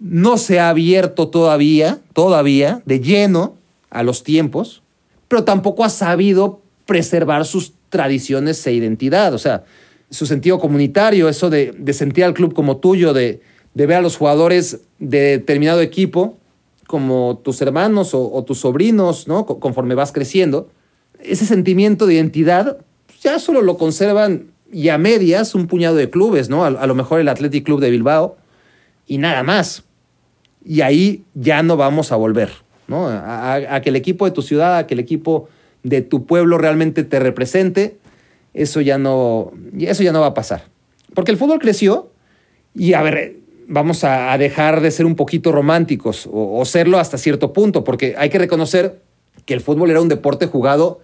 [0.00, 3.54] no se ha abierto todavía, todavía, de lleno
[3.90, 4.82] a los tiempos,
[5.28, 9.32] pero tampoco ha sabido preservar sus tradiciones e identidad.
[9.32, 9.62] O sea,
[10.10, 13.40] su sentido comunitario, eso de, sentir al club como tuyo, de,
[13.74, 16.36] ver a los jugadores de determinado equipo
[16.88, 19.46] como tus hermanos o, tus sobrinos, ¿no?
[19.46, 20.68] Conforme vas creciendo.
[21.20, 26.10] Ese sentimiento de identidad pues, ya solo lo conservan y a medias un puñado de
[26.10, 26.64] clubes, ¿no?
[26.64, 28.36] A, lo mejor el Athletic Club de Bilbao
[29.06, 29.84] y nada más.
[30.64, 32.50] Y ahí ya no vamos a volver,
[32.88, 33.06] ¿no?
[33.06, 35.48] a que el equipo de tu ciudad, a que el equipo
[35.82, 37.98] de tu pueblo realmente te represente,
[38.54, 40.64] eso ya no, eso ya no va a pasar.
[41.14, 42.10] Porque el fútbol creció
[42.74, 47.52] y, a ver, vamos a, dejar de ser un poquito románticos o, serlo hasta cierto
[47.52, 49.00] punto, porque hay que reconocer
[49.46, 51.00] que el fútbol era un deporte jugado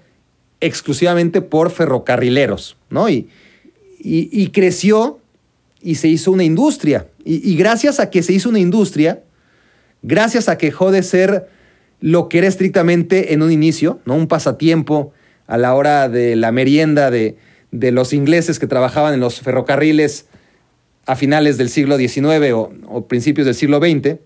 [0.61, 3.09] exclusivamente por ferrocarrileros, ¿no?
[3.09, 3.29] Y,
[3.99, 5.19] y, creció
[5.83, 7.09] y se hizo una industria.
[7.25, 9.23] Y, y, gracias a que se hizo una industria,
[10.03, 11.49] gracias a que dejó de ser
[12.01, 14.15] lo que era estrictamente en un inicio, ¿no?
[14.15, 15.13] Un pasatiempo
[15.47, 17.37] a la hora de la merienda de,
[17.71, 20.27] los ingleses que trabajaban en los ferrocarriles
[21.05, 24.19] a finales del siglo XIX o, principios del siglo XX,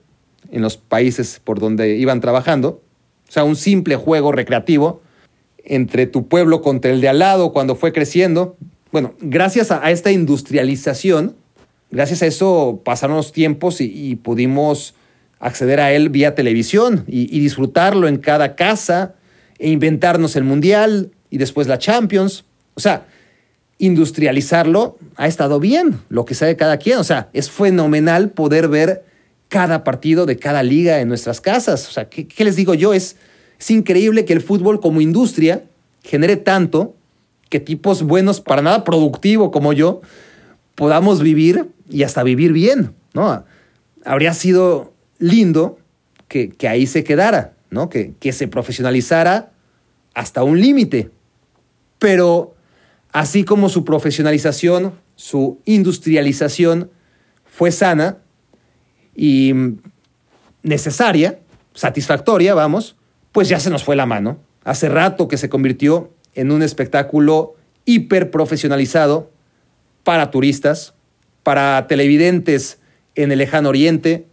[0.50, 2.82] en los países por donde iban trabajando.
[3.28, 5.02] O sea, un simple juego recreativo
[5.64, 8.56] entre tu pueblo contra el de al lado cuando fue creciendo.
[8.92, 11.36] Bueno, gracias a, esta industrialización,
[11.90, 14.94] gracias a eso pasaron los tiempos y pudimos
[15.40, 19.14] acceder a él vía televisión y, disfrutarlo en cada casa
[19.58, 22.44] e inventarnos el Mundial y después la Champions.
[22.74, 23.06] O sea,
[23.78, 26.98] industrializarlo ha estado bien, lo que sabe cada quien.
[26.98, 29.04] O sea, es fenomenal poder ver
[29.48, 31.88] cada partido de cada liga en nuestras casas.
[31.88, 32.92] O sea, ¿qué, les digo yo?
[32.92, 33.16] Es,
[33.58, 35.64] es increíble que el fútbol como industria
[36.04, 36.94] genere tanto
[37.48, 40.02] que tipos buenos, para nada productivo como yo,
[40.76, 43.44] podamos vivir y hasta vivir bien, ¿no?
[44.04, 45.78] Habría sido lindo
[46.26, 47.88] que, ahí se quedara, ¿no?
[47.88, 49.52] Que, que se profesionalizara
[50.14, 51.10] hasta un límite.
[51.98, 52.56] Pero
[53.12, 56.90] así como su profesionalización, su industrialización
[57.44, 58.18] fue sana
[59.14, 59.52] y
[60.62, 61.38] necesaria,
[61.74, 62.96] satisfactoria, vamos,
[63.32, 64.38] pues ya se nos fue la mano.
[64.64, 67.54] Hace rato que se convirtió en un espectáculo
[67.84, 69.30] hiper profesionalizado
[70.04, 70.94] para turistas,
[71.42, 72.78] para televidentes
[73.14, 74.26] en el lejano oriente,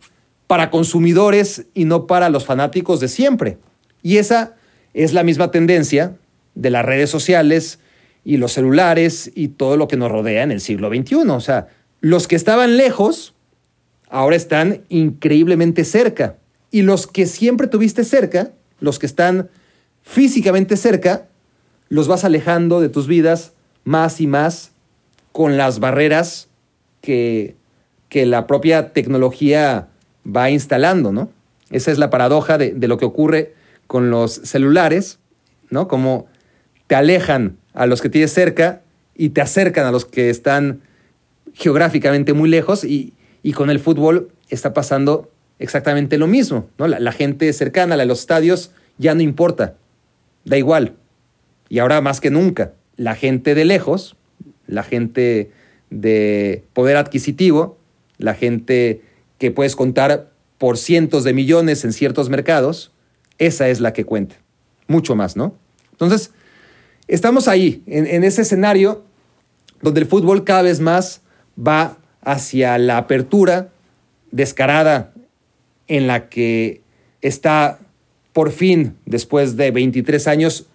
[0.48, 3.58] para consumidores y no para los fanáticos de siempre.
[4.02, 4.56] Y esa
[4.94, 6.16] es la misma tendencia
[6.56, 7.80] de las redes sociales
[8.24, 11.16] y los celulares y todo lo que nos rodea en el siglo XXI.
[11.30, 11.68] O sea,
[12.02, 13.34] los que estaban lejos
[14.10, 16.38] ahora están increíblemente cerca.
[16.72, 19.50] Y los que siempre tuviste cerca, los que están
[20.04, 21.28] físicamente cerca,
[21.90, 24.72] los vas alejando de tus vidas más y más
[25.32, 26.50] con las barreras
[27.02, 27.56] que,
[28.10, 29.90] que la propia tecnología
[30.28, 31.32] va instalando, ¿no?
[31.70, 33.54] Esa es la paradoja de, lo que ocurre
[33.88, 35.20] con los celulares,
[35.70, 35.88] ¿no?
[35.88, 36.28] Como
[36.88, 38.82] te alejan a los que tienes cerca
[39.16, 40.82] y te acercan a los que están
[41.54, 43.14] geográficamente muy lejos y,
[43.56, 46.88] con el fútbol está pasando exactamente lo mismo, ¿no?
[46.88, 49.76] La, gente cercana a los estadios ya no importa,
[50.44, 50.96] da igual.
[51.70, 54.18] Y ahora más que nunca, la gente de lejos,
[54.68, 55.52] la gente
[55.90, 57.78] de poder adquisitivo,
[58.18, 59.02] la gente
[59.38, 62.92] que puedes contar por cientos de millones en ciertos mercados,
[63.38, 64.36] esa es la que cuenta.
[64.88, 65.56] Mucho más, ¿no?
[65.92, 66.32] Entonces,
[67.08, 69.04] estamos ahí, en, ese escenario
[69.82, 71.22] donde el fútbol cada vez más
[71.58, 73.70] va hacia la apertura
[74.32, 75.14] descarada
[75.88, 76.82] en la que
[77.22, 77.80] está
[78.34, 80.68] por fin, después de 23 años,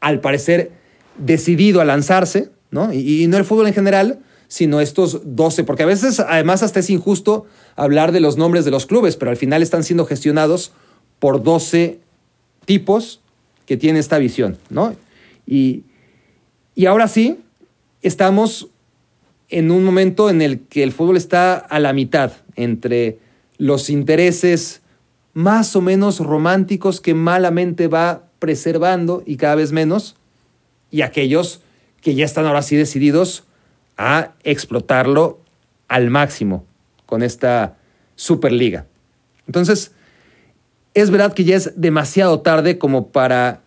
[0.00, 0.72] al parecer
[1.18, 2.92] decidido a lanzarse, ¿no?
[2.92, 6.80] Y, y, no el fútbol en general, sino estos 12, porque a veces además hasta
[6.80, 10.72] es injusto hablar de los nombres de los clubes, pero al final están siendo gestionados
[11.18, 11.98] por 12
[12.64, 13.20] tipos
[13.66, 14.94] que tienen esta visión, ¿no?
[15.46, 15.84] Y,
[16.74, 17.40] Y ahora sí,
[18.02, 18.68] estamos
[19.48, 23.18] en un momento en el que el fútbol está a la mitad entre
[23.58, 24.82] los intereses
[25.32, 30.16] más o menos románticos que malamente va preservando y cada vez menos,
[30.90, 31.60] y aquellos
[32.00, 33.45] que ya están ahora sí decididos
[33.96, 35.40] a explotarlo
[35.88, 36.64] al máximo
[37.06, 37.76] con esta
[38.14, 38.86] Superliga.
[39.46, 39.92] Entonces,
[40.94, 43.60] es verdad que ya es demasiado tarde como para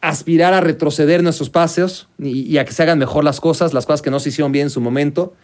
[0.00, 4.02] aspirar a retroceder nuestros paseos y, a que se hagan mejor las cosas, las cosas
[4.02, 5.34] que no se hicieron bien en su momento,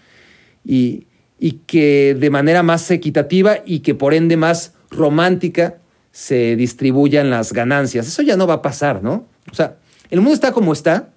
[0.64, 1.07] y,
[1.39, 5.78] y que de manera más equitativa y que por ende más romántica
[6.11, 8.09] se distribuyan las ganancias.
[8.09, 9.26] Eso ya no va a pasar, ¿no?
[9.51, 9.76] O sea,
[10.11, 11.11] el mundo está como está,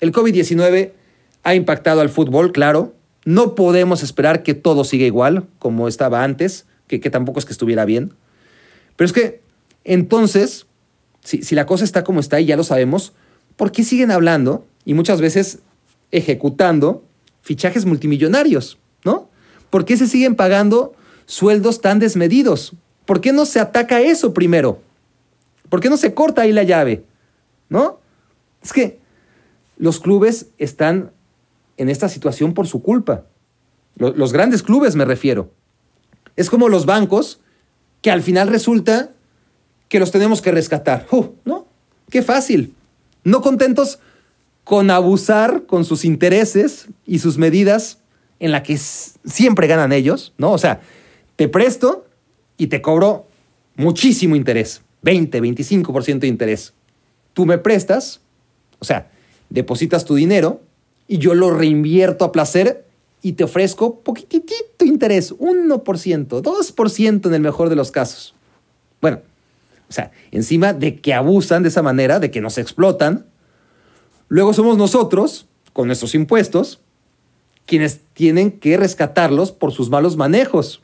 [0.00, 0.92] el COVID-19
[1.46, 2.94] ha impactado al fútbol, claro,
[3.24, 7.52] no podemos esperar que todo siga igual como estaba antes, que, que tampoco es que
[7.52, 8.14] estuviera bien,
[8.96, 9.40] pero es que
[9.84, 10.66] entonces
[11.26, 13.12] si, la cosa está como está y ya lo sabemos,
[13.56, 15.58] ¿por qué siguen hablando y muchas veces
[16.12, 17.04] ejecutando
[17.42, 18.78] fichajes multimillonarios?
[19.04, 19.28] ¿No?
[19.70, 20.94] ¿Por qué se siguen pagando
[21.26, 22.74] sueldos tan desmedidos?
[23.04, 24.80] ¿Por qué no se ataca eso primero?
[25.68, 27.04] ¿Por qué no se corta ahí la llave?
[27.68, 28.00] ¿No?
[28.62, 29.00] Es que
[29.76, 31.10] los clubes están
[31.76, 33.24] en esta situación por su culpa.
[33.96, 35.50] Los grandes clubes me refiero.
[36.36, 37.40] Es como los bancos
[38.02, 39.10] que al final resulta
[39.88, 41.06] que los tenemos que rescatar.
[41.10, 41.66] Uh, ¿No?
[42.10, 42.74] Qué fácil.
[43.24, 43.98] No contentos
[44.64, 47.98] con abusar con sus intereses y sus medidas
[48.38, 50.52] en la que siempre ganan ellos, ¿no?
[50.52, 50.80] O sea,
[51.36, 52.06] te presto
[52.58, 53.26] y te cobro
[53.76, 56.74] muchísimo interés, 20, 25% de interés.
[57.32, 58.20] Tú me prestas,
[58.78, 59.10] o sea,
[59.50, 60.60] depositas tu dinero
[61.08, 62.84] y yo lo reinvierto a placer
[63.22, 68.34] y te ofrezco poquitito interés, 1%, 2% en el mejor de los casos.
[69.00, 69.20] Bueno,
[69.88, 73.26] o sea, encima de que abusan de esa manera, de que nos explotan,
[74.28, 76.80] luego somos nosotros, con nuestros impuestos,
[77.66, 80.80] quienes tienen que rescatarlos por sus malos manejos.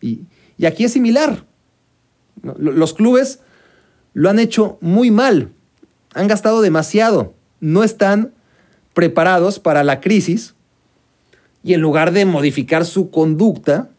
[0.00, 0.20] Y,
[0.64, 1.44] aquí es similar.
[2.42, 3.40] Los clubes
[4.14, 5.50] lo han hecho muy mal,
[6.14, 8.32] han gastado demasiado, no están
[8.94, 10.54] preparados para la crisis
[11.62, 13.90] y en lugar de modificar su conducta,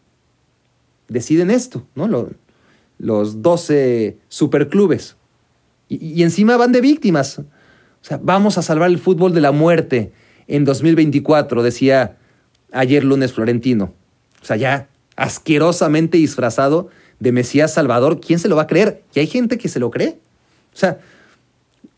[1.07, 2.29] deciden esto, ¿no?
[2.97, 5.15] los 12 superclubes.
[5.89, 7.39] Y, y encima van de víctimas.
[7.39, 7.43] O
[8.03, 10.11] sea, vamos a salvar el fútbol de la muerte
[10.47, 12.17] en 2024, decía
[12.71, 13.93] ayer lunes Florentino.
[14.41, 16.89] O sea, ya asquerosamente disfrazado
[17.19, 18.19] de Mesías Salvador.
[18.19, 19.03] ¿Quién se lo va a creer?
[19.13, 20.19] Y hay gente que se lo cree.
[20.73, 20.99] O sea,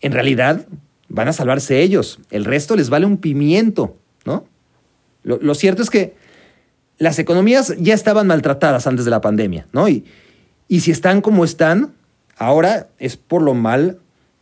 [0.01, 0.65] en realidad
[1.13, 2.19] van a salvarse ellos.
[2.31, 3.95] El resto les vale un pimiento,
[4.25, 4.45] ¿no?
[5.23, 6.15] Lo, cierto es que
[6.97, 9.87] las economías ya estaban maltratadas antes de la pandemia, ¿no?
[9.87, 10.03] Y,
[10.67, 11.93] y si están como están,
[12.35, 13.99] ahora es por lo mal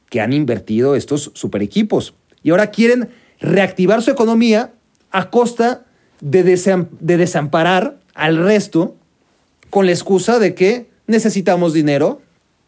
[0.10, 2.16] que han invertido estos super equipos.
[2.42, 3.10] Y ahora quieren
[3.40, 4.72] reactivar su economía
[5.12, 5.86] a costa
[6.22, 8.96] de, de desamparar al resto
[9.70, 12.22] con la excusa de que necesitamos dinero,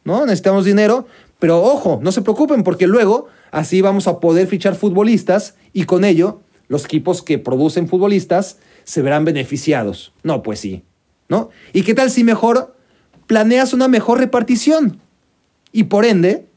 [0.03, 0.25] ¿no?
[0.25, 1.07] Necesitamos dinero,
[1.39, 6.03] pero ojo, no se preocupen porque luego así vamos a poder fichar futbolistas y con
[6.03, 10.11] ello los equipos que producen futbolistas se verán beneficiados.
[10.23, 10.83] No, pues sí,
[11.29, 11.51] ¿no?
[11.71, 12.75] ¿Y qué tal si mejor
[13.27, 14.99] planeas una mejor repartición
[15.71, 16.47] y por ende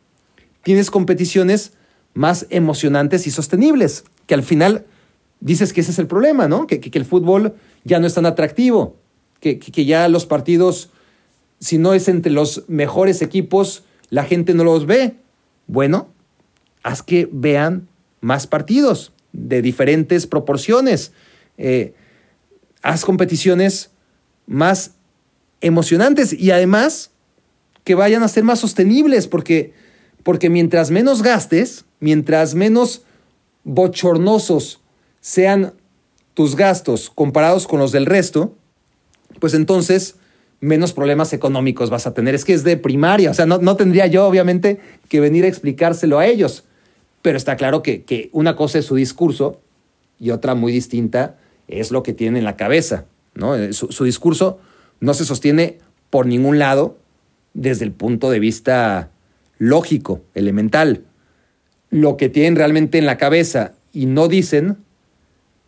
[0.62, 1.74] tienes competiciones
[2.14, 4.86] más emocionantes y sostenibles, que al final
[5.40, 6.66] dices que ese es el problema, ¿no?
[6.66, 8.97] Que, el fútbol ya no es tan atractivo,
[9.40, 10.88] que, que, ya los partidos,
[11.61, 15.16] si no es entre los mejores equipos, la gente no los ve.
[15.66, 16.09] Bueno,
[16.87, 17.89] haz que vean
[18.20, 21.11] más partidos de diferentes proporciones.
[21.59, 21.95] Eh,
[22.80, 23.91] haz competiciones
[24.47, 24.93] más
[25.61, 27.11] emocionantes y además
[27.82, 29.74] que vayan a ser más sostenibles, porque,
[30.22, 33.03] porque mientras menos gastes, mientras menos
[33.64, 34.80] bochornosos
[35.20, 35.74] sean
[36.34, 38.55] tus gastos comparados con los del resto,
[39.41, 40.14] pues entonces
[40.61, 42.37] menos problemas económicos vas a tener.
[42.37, 44.78] Es que es de primaria, o sea, no, no tendría yo obviamente
[45.09, 46.62] que venir a explicárselo a ellos,
[47.27, 49.61] pero está claro que, que una cosa es su discurso
[50.20, 53.07] y otra muy distinta es lo que tienen en la cabeza.
[53.35, 53.57] ¿no?
[53.72, 54.61] Su, su discurso
[55.01, 56.99] no se sostiene por ningún lado
[57.53, 59.11] desde el punto de vista
[59.59, 61.03] lógico, elemental.
[61.91, 64.77] Lo que tienen realmente en la cabeza y no dicen,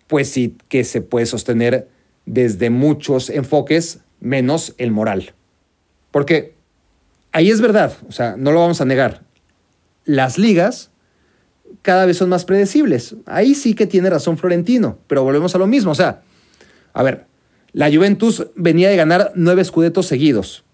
[0.07, 1.89] pues sí que se puede sostener
[2.25, 5.35] desde muchos enfoques, menos el moral.
[6.13, 6.55] Porque
[7.33, 9.23] ahí es verdad, o sea, no lo vamos a negar.
[10.05, 10.93] Las ligas
[11.83, 13.17] cada vez son más predecibles.
[13.27, 15.93] Ahí sí que tiene razón Florentino, pero volvemos a lo mismo.
[15.93, 16.23] O sea,
[16.93, 17.27] a ver,
[17.73, 20.65] la Juventus venía de ganar nueve escudetos seguidos,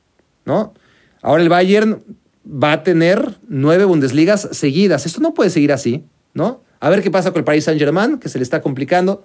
[0.45, 0.75] ¿no?
[1.23, 2.03] Ahora el Bayern
[2.47, 5.07] va a tener nueve Bundesligas seguidas.
[5.07, 6.05] Esto no puede seguir así.
[6.35, 6.63] ¿no?
[6.81, 9.23] A ver qué pasa con el Paris Saint-Germain, que se le está complicando,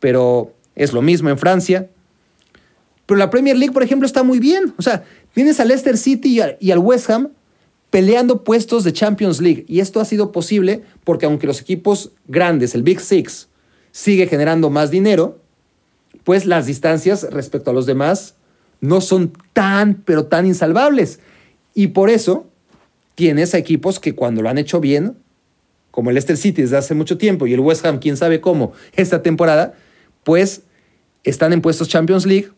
[0.00, 1.88] pero es lo mismo en Francia.
[3.06, 4.74] Pero la Premier League, por ejemplo, está muy bien.
[4.76, 7.30] O sea, tienes al Leicester City y al West Ham
[7.90, 9.64] peleando puestos de Champions League.
[9.68, 13.48] Y esto ha sido posible porque aunque los equipos grandes, el Big Six,
[13.92, 15.38] sigue generando más dinero,
[16.24, 18.34] pues las distancias respecto a los demás
[18.80, 21.20] no son tan, pero tan insalvables.
[21.74, 22.46] Y por eso
[23.14, 25.16] tienes a equipos que cuando lo han hecho bien,
[25.90, 28.72] como el Leicester City desde hace mucho tiempo y el West Ham, quién sabe cómo,
[28.94, 29.74] esta temporada,
[30.22, 30.62] pues
[31.24, 32.50] están en puestos Champions League,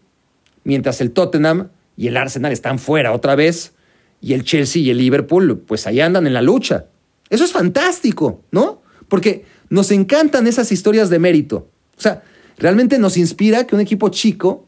[0.64, 3.72] mientras el Tottenham y el Arsenal están fuera otra vez,
[4.20, 6.86] y el Chelsea y el Liverpool, pues ahí andan en la lucha.
[7.28, 8.82] Eso es fantástico, ¿no?
[9.08, 11.68] Porque nos encantan esas historias de mérito.
[11.96, 12.22] O sea,
[12.58, 14.66] realmente nos inspira que un equipo chico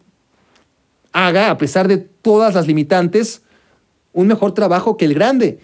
[1.13, 3.43] haga, a pesar de todas las limitantes,
[4.13, 5.59] un mejor trabajo que el grande.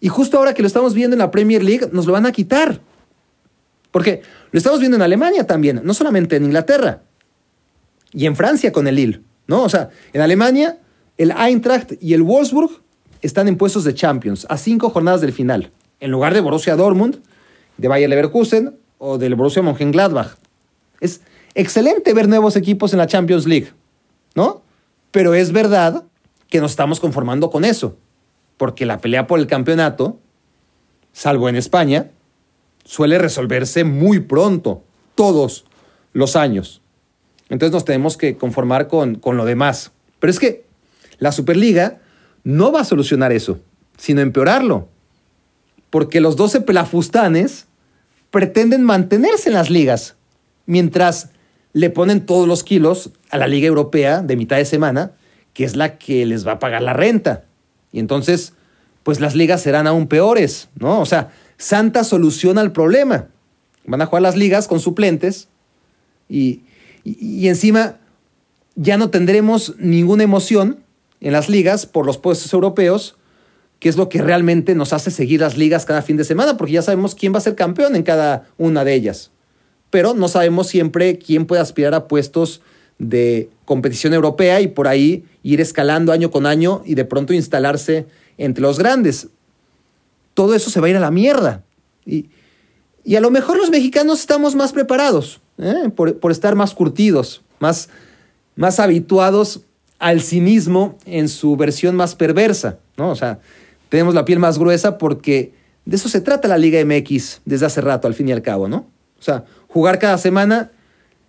[0.00, 2.32] Y justo ahora que lo estamos viendo en la Premier League, nos lo van a
[2.32, 2.80] quitar.
[3.90, 7.02] Porque lo estamos viendo en Alemania también, no solamente en Inglaterra.
[8.12, 9.62] Y en Francia con el Lille, ¿no?
[9.62, 10.78] O sea, en Alemania,
[11.16, 12.83] el Eintracht y el Wolfsburg
[13.26, 15.70] están en puestos de Champions a cinco jornadas del final,
[16.00, 17.20] en lugar de Borussia Dortmund,
[17.78, 20.36] de Bayer Leverkusen o del Borussia Mönchengladbach.
[21.00, 21.22] Es
[21.54, 23.72] excelente ver nuevos equipos en la Champions League,
[24.34, 24.62] ¿no?
[25.10, 26.04] Pero es verdad
[26.50, 27.96] que nos estamos conformando con eso,
[28.58, 30.18] porque la pelea por el campeonato,
[31.12, 32.10] salvo en España,
[32.84, 34.82] suele resolverse muy pronto,
[35.14, 35.64] todos
[36.12, 36.82] los años.
[37.48, 39.92] Entonces nos tenemos que conformar con, con lo demás.
[40.18, 40.66] Pero es que
[41.18, 42.00] la Superliga
[42.44, 43.58] no va a solucionar eso,
[43.96, 44.88] sino empeorarlo.
[45.90, 47.66] Porque los 12 pelafustanes
[48.30, 50.16] pretenden mantenerse en las ligas,
[50.66, 51.30] mientras
[51.72, 55.12] le ponen todos los kilos a la Liga Europea de mitad de semana,
[55.54, 57.44] que es la que les va a pagar la renta.
[57.92, 58.52] Y entonces,
[59.02, 61.00] pues las ligas serán aún peores, ¿no?
[61.00, 63.28] O sea, Santa soluciona el problema.
[63.86, 65.48] Van a jugar las ligas con suplentes
[66.28, 66.62] y,
[67.04, 67.98] y encima
[68.74, 70.83] ya no tendremos ninguna emoción
[71.24, 73.16] en las ligas por los puestos europeos,
[73.80, 76.74] que es lo que realmente nos hace seguir las ligas cada fin de semana, porque
[76.74, 79.30] ya sabemos quién va a ser campeón en cada una de ellas.
[79.88, 82.60] Pero no sabemos siempre quién puede aspirar a puestos
[82.98, 88.06] de competición europea y por ahí ir escalando año con año y de pronto instalarse
[88.36, 89.28] entre los grandes.
[90.34, 91.64] Todo eso se va a ir a la mierda.
[92.04, 92.28] Y,
[93.16, 95.88] a lo mejor los mexicanos estamos más preparados, ¿eh?
[95.96, 97.88] por, por, estar más curtidos, más,
[98.56, 99.62] más habituados
[99.98, 103.10] al cinismo en su versión más perversa, ¿no?
[103.10, 103.40] O sea,
[103.88, 105.52] tenemos la piel más gruesa porque
[105.84, 108.68] de eso se trata la Liga MX desde hace rato, al fin y al cabo,
[108.68, 108.86] ¿no?
[109.18, 110.70] O sea, jugar cada semana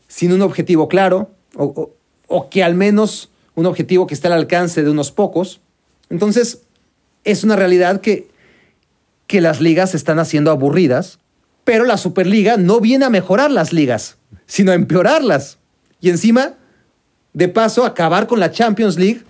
[0.08, 1.92] sin un objetivo claro o,
[2.28, 5.62] o que al menos un objetivo que esté al alcance de unos pocos.
[6.10, 6.62] Entonces,
[7.24, 8.28] es una realidad que,
[9.28, 11.20] que las ligas se están haciendo aburridas,
[11.64, 15.58] pero la Superliga no viene a mejorar las ligas, sino a empeorarlas.
[16.00, 16.56] Y encima
[17.36, 19.22] de paso, acabar con la Champions League,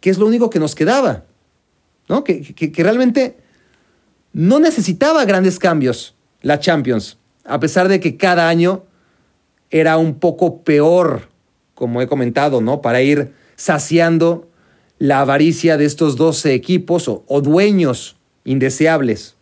[0.00, 1.24] que es lo único que nos quedaba.
[2.08, 2.24] ¿no?
[2.24, 3.36] Que, que, realmente
[4.32, 8.84] no necesitaba grandes cambios la Champions, a pesar de que cada año
[9.70, 11.28] era un poco peor,
[11.74, 12.80] como he comentado, ¿no?
[12.80, 14.48] Para ir saciando
[14.98, 19.36] la avaricia de estos 12 equipos o, dueños indeseables.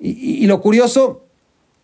[0.00, 1.24] y, lo curioso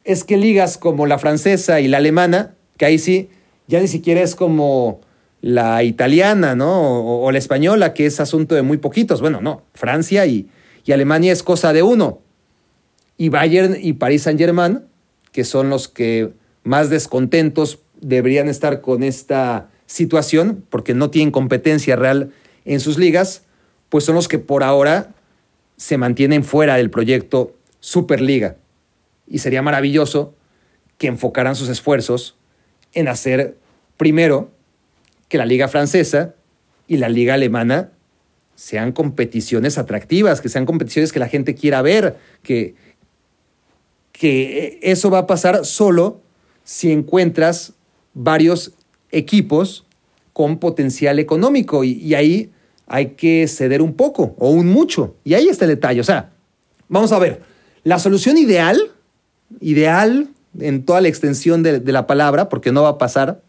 [0.04, 3.28] es que ligas como la francesa y la alemana, que ahí sí
[3.68, 5.00] ya ni siquiera es como
[5.40, 7.22] la italiana, ¿no?
[7.22, 9.20] O, la española, que es asunto de muy poquitos.
[9.20, 10.48] Bueno, no, Francia y,
[10.84, 12.20] y Alemania es cosa de uno.
[13.16, 14.82] Y Bayern y París Saint-Germain,
[15.32, 16.32] que son los que
[16.64, 22.32] más descontentos deberían estar con esta situación, porque no tienen competencia real
[22.64, 23.42] en sus ligas,
[23.88, 25.14] pues son los que por ahora
[25.76, 28.56] se mantienen fuera del proyecto Superliga.
[29.28, 30.34] Y sería maravilloso
[30.98, 32.36] que enfocaran sus esfuerzos
[32.92, 33.56] en hacer
[33.96, 34.50] primero
[35.28, 36.34] que la liga francesa
[36.86, 37.90] y la liga alemana
[38.54, 42.74] sean competiciones atractivas, que sean competiciones que la gente quiera ver, que,
[44.12, 46.22] que eso va a pasar solo
[46.64, 47.74] si encuentras
[48.14, 48.72] varios
[49.10, 49.84] equipos
[50.32, 52.50] con potencial económico y, y, ahí
[52.86, 55.16] hay que ceder un poco o un mucho.
[55.24, 56.00] Y ahí está el detalle.
[56.00, 56.32] O sea,
[56.88, 57.42] vamos a ver,
[57.84, 58.78] la solución ideal,
[59.60, 60.28] ideal
[60.60, 63.40] en toda la extensión de, la palabra, porque no va a pasar,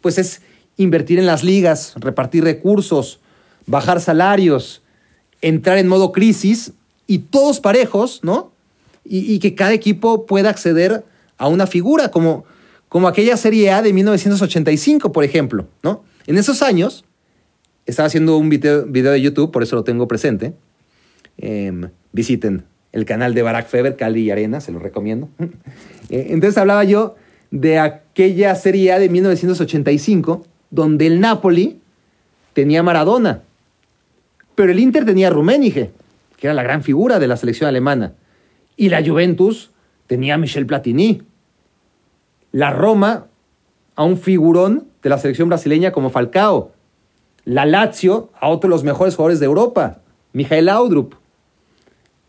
[0.00, 0.42] pues es
[0.76, 3.20] invertir en las ligas, repartir recursos,
[3.66, 4.82] bajar salarios,
[5.40, 6.72] entrar en modo crisis
[7.06, 8.52] y todos parejos, ¿no?
[9.08, 11.04] Y, que cada equipo pueda acceder
[11.38, 12.44] a una figura, como,
[12.88, 16.02] como aquella Serie A de 1985, por ejemplo, ¿no?
[16.26, 17.04] En esos años,
[17.86, 20.54] estaba haciendo un video, video de YouTube, por eso lo tengo presente.
[21.38, 22.64] Em, visiten
[22.96, 25.28] el canal de Barack Feber, Cali y Arena, se lo recomiendo.
[26.08, 27.16] Eh, entonces hablaba yo
[27.50, 31.80] de aquella serie de 1985, donde el Napoli
[32.52, 33.42] tenía Maradona,
[34.54, 35.90] pero el Inter tenía Rummenigge,
[36.36, 38.12] que era la gran figura de la selección alemana,
[38.76, 39.72] y la Juventus
[40.06, 41.22] tenía Michel Platini.
[42.52, 43.26] La Roma
[43.96, 46.70] a un figurón de la selección brasileña como Falcao.
[47.44, 51.16] La Lazio a otro de los mejores jugadores de Europa, Mijael Laudrup.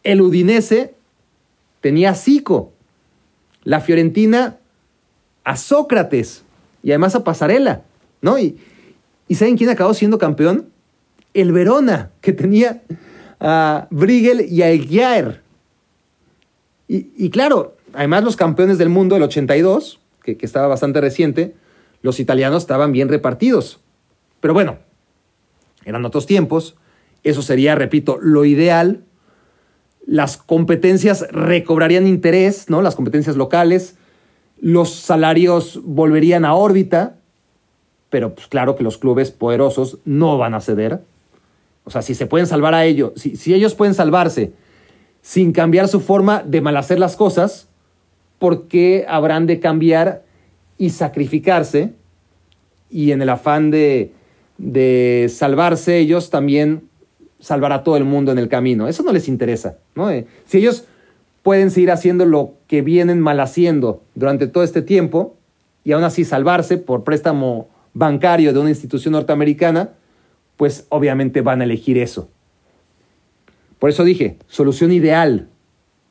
[0.08, 0.93] El Udinese
[1.82, 2.72] tenía a Zico.
[3.66, 4.55] La Fiorentina
[5.43, 6.45] a Sócrates
[6.82, 7.82] y además a Pasarela,
[8.22, 8.39] ¿no?
[8.39, 8.58] Y,
[9.28, 10.70] ¿y saben quién acabó siendo campeón?
[11.34, 12.84] El Verona, que tenía
[13.41, 15.41] a Brigel y a Eguiar.
[16.88, 21.53] Y, claro, además los campeones del mundo, el 82, que, que estaba bastante reciente,
[22.01, 23.82] los italianos estaban bien repartidos.
[24.39, 24.78] Pero bueno,
[25.84, 26.78] eran otros tiempos.
[27.26, 29.03] Eso sería, repito, lo ideal.
[30.08, 32.82] Las competencias recobrarían interés, ¿no?
[32.82, 33.95] Las competencias locales.
[34.60, 37.18] Los salarios volverían a órbita.
[38.10, 41.01] Pero pues claro que los clubes poderosos no van a ceder.
[41.84, 44.53] O sea, si se pueden salvar a ellos, si, si ellos pueden salvarse
[45.22, 47.68] sin cambiar su forma de malhacer las cosas,
[48.39, 50.24] ¿por qué habrán de cambiar
[50.78, 51.91] y sacrificarse?
[52.89, 54.14] Y en el afán de,
[54.58, 56.88] de salvarse ellos, también
[57.39, 58.88] salvar a todo el mundo en el camino.
[58.88, 59.77] Eso no les interesa.
[59.95, 60.09] ¿no?
[60.09, 60.85] Eh, si ellos
[61.43, 65.35] pueden seguir haciendo lo que vienen mal haciendo durante todo este tiempo
[65.83, 69.91] y aún así salvarse por préstamo bancario de una institución norteamericana,
[70.57, 72.29] pues obviamente van a elegir eso.
[73.79, 75.47] Por eso dije, solución ideal,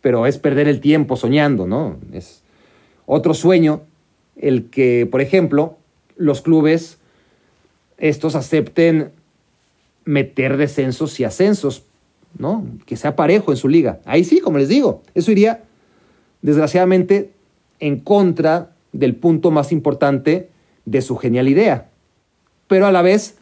[0.01, 1.99] pero es perder el tiempo soñando, ¿no?
[2.13, 2.43] Es
[3.07, 3.83] otro sueño
[4.37, 5.77] el que, por ejemplo,
[6.17, 6.99] los clubes
[7.99, 9.11] estos acepten
[10.07, 11.83] meter descensos y ascensos,
[12.39, 12.65] ¿no?
[12.87, 14.01] Que sea parejo en su liga.
[14.07, 15.65] Ahí sí, como les digo, eso iría
[16.41, 17.33] desgraciadamente
[17.81, 20.49] en contra del punto más importante
[20.87, 21.91] de su genial idea.
[22.69, 23.37] Pero a la vez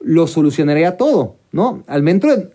[0.00, 1.84] lo solucionaría todo, ¿no?
[1.86, 2.04] Al,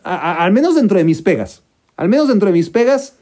[0.03, 1.63] al menos dentro de mis pegas.
[1.95, 3.15] Al menos dentro de mis pegas,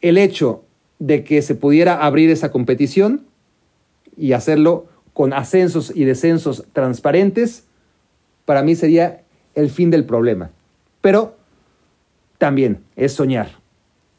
[0.00, 0.64] el hecho
[0.98, 3.26] de que se pudiera abrir esa competición
[4.16, 7.64] y hacerlo con ascensos y descensos transparentes,
[8.52, 9.22] para mí sería
[9.54, 10.50] el fin del problema.
[11.00, 11.36] Pero
[12.36, 13.48] también es soñar.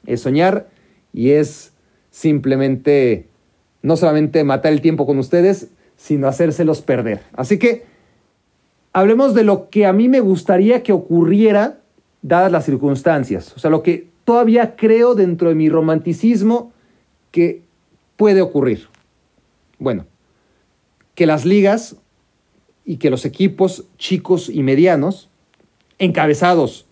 [0.07, 0.69] Es soñar
[1.13, 1.71] y es
[2.09, 3.27] simplemente
[3.83, 5.67] no solamente matar el tiempo con ustedes,
[5.97, 7.21] sino hacérselos perder.
[7.33, 7.85] Así que
[8.91, 11.81] hablemos de lo que a mí me gustaría que ocurriera
[12.23, 13.53] dadas las circunstancias.
[13.55, 16.73] O sea, lo que todavía creo dentro de mi romanticismo
[17.29, 17.61] que
[18.17, 18.87] puede ocurrir.
[19.77, 20.07] Bueno,
[21.13, 21.97] que las ligas
[22.85, 25.29] y que los equipos chicos y medianos,
[25.99, 26.85] encabezados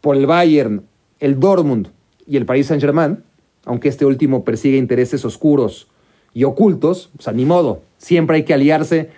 [0.00, 0.84] por el Bayern,
[1.20, 1.88] el Dortmund
[2.26, 3.22] y el Paris Saint-Germain,
[3.64, 5.88] aunque este último persigue intereses oscuros
[6.34, 9.10] y ocultos, o sea, ni modo, siempre hay que aliarse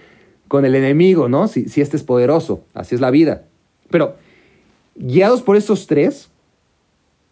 [0.48, 1.48] con el enemigo, ¿no?
[1.48, 3.44] Si, si este es poderoso, así es la vida.
[3.90, 4.16] Pero
[4.94, 6.28] guiados por estos tres,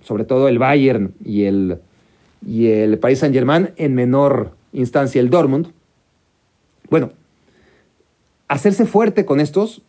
[0.03, 1.79] sobre todo el Bayern y el,
[2.47, 5.69] y el Paris Saint-Germain, en menor instancia el Dortmund,
[6.91, 7.13] bueno,
[8.49, 9.83] hacerse fuerte con estos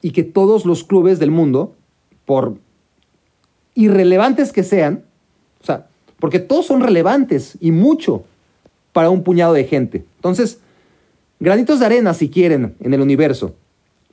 [0.00, 1.74] y que todos los clubes del mundo,
[2.24, 2.56] por
[3.74, 5.04] irrelevantes que sean,
[5.60, 5.86] o sea,
[6.18, 8.24] porque todos son relevantes y mucho
[8.92, 10.04] para un puñado de gente.
[10.16, 10.60] Entonces,
[11.40, 13.54] granitos de arena si quieren en el universo,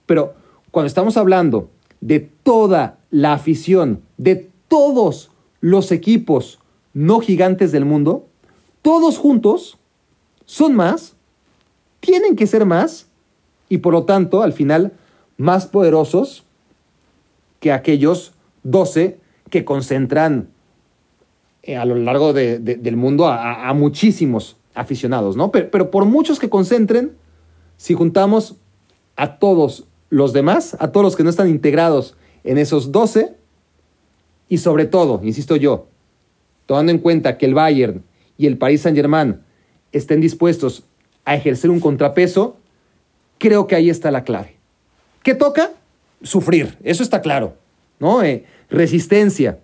[0.06, 0.34] pero
[0.72, 1.70] cuando estamos hablando
[2.02, 6.60] de toda la afición, de todos los equipos
[6.94, 8.28] no gigantes del mundo,
[8.82, 9.78] todos juntos
[10.46, 11.16] son más,
[12.00, 13.09] tienen que ser más
[13.70, 14.94] y por lo tanto, al final,
[15.38, 16.44] más poderosos
[17.60, 20.50] que aquellos 12 que concentran
[21.64, 25.52] eh, a lo largo del mundo a, muchísimos aficionados, ¿no?
[25.52, 27.14] Pero, pero por muchos que concentren,
[27.78, 28.56] si juntamos
[29.16, 33.36] a todos los demás, a todos los que no están integrados en esos 12,
[34.48, 35.88] y sobre todo, insisto yo,
[36.66, 38.04] tomando en cuenta que el Bayern
[38.38, 39.42] y el Paris Saint-Germain
[39.92, 40.84] estén dispuestos
[41.26, 42.59] a ejercer un contrapeso,
[43.40, 44.56] creo que ahí está la clave.
[45.24, 45.72] ¿Qué toca?
[46.22, 47.56] Sufrir, eso está claro,
[48.00, 48.22] ¿no?
[48.24, 49.58] Eh, resistencia,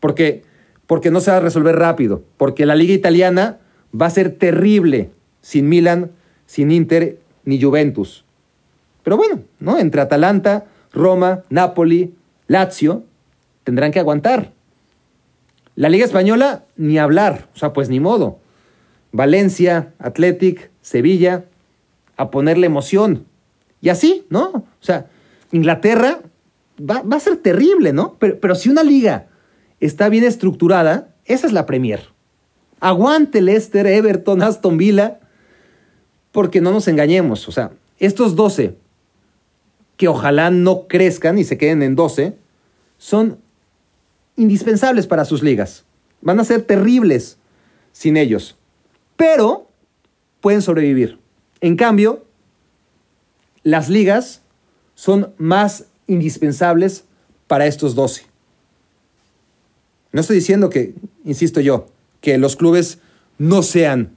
[0.00, 0.44] porque,
[0.86, 3.58] porque no se va a resolver rápido, porque la liga italiana
[4.00, 5.10] va a ser terrible
[5.42, 6.12] sin Milan,
[6.46, 8.24] sin Inter ni Juventus.
[9.02, 9.78] Pero bueno, ¿no?
[9.78, 12.14] Entre Atalanta, Roma, Napoli,
[12.46, 13.04] Lazio,
[13.64, 14.52] tendrán que aguantar.
[15.76, 18.38] La Liga Española, ni hablar, o sea, pues ni modo.
[19.12, 21.44] Valencia, Athletic, Sevilla,
[22.16, 23.26] a ponerle emoción.
[23.80, 24.48] Y así, ¿no?
[24.48, 25.06] O sea,
[25.52, 26.20] Inglaterra
[26.78, 28.16] va, a ser terrible, ¿no?
[28.18, 29.26] Pero, pero si una liga
[29.80, 32.08] está bien estructurada, esa es la Premier.
[32.80, 35.20] Aguante Leicester, Everton, Aston Villa,
[36.32, 38.76] porque no nos engañemos, o sea, estos 12,
[39.96, 42.36] que ojalá no crezcan y se queden en 12,
[42.98, 43.38] son
[44.36, 45.84] indispensables para sus ligas.
[46.20, 47.38] Van a ser terribles
[47.92, 48.56] sin ellos,
[49.16, 49.68] pero
[50.40, 51.20] pueden sobrevivir.
[51.64, 52.26] En cambio,
[53.62, 54.42] las ligas
[54.94, 57.04] son más indispensables
[57.46, 58.26] para estos 12.
[60.12, 60.92] No estoy diciendo que,
[61.24, 61.86] insisto yo,
[62.20, 62.98] que los clubes
[63.38, 64.14] no sean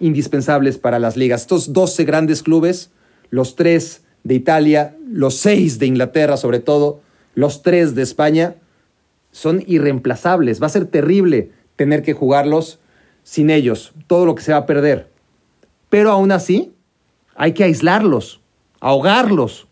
[0.00, 1.40] indispensables para las ligas.
[1.40, 2.90] Estos 12 grandes clubes,
[3.30, 7.00] los tres de Italia, los seis de Inglaterra sobre todo,
[7.34, 8.56] los tres de España,
[9.30, 10.60] son irreemplazables.
[10.60, 12.80] Va a ser terrible tener que jugarlos
[13.22, 15.08] sin ellos, todo lo que se va a perder.
[15.88, 16.74] Pero aún así,
[17.34, 18.40] hay que aislarlos,
[18.80, 19.66] ahogarlos,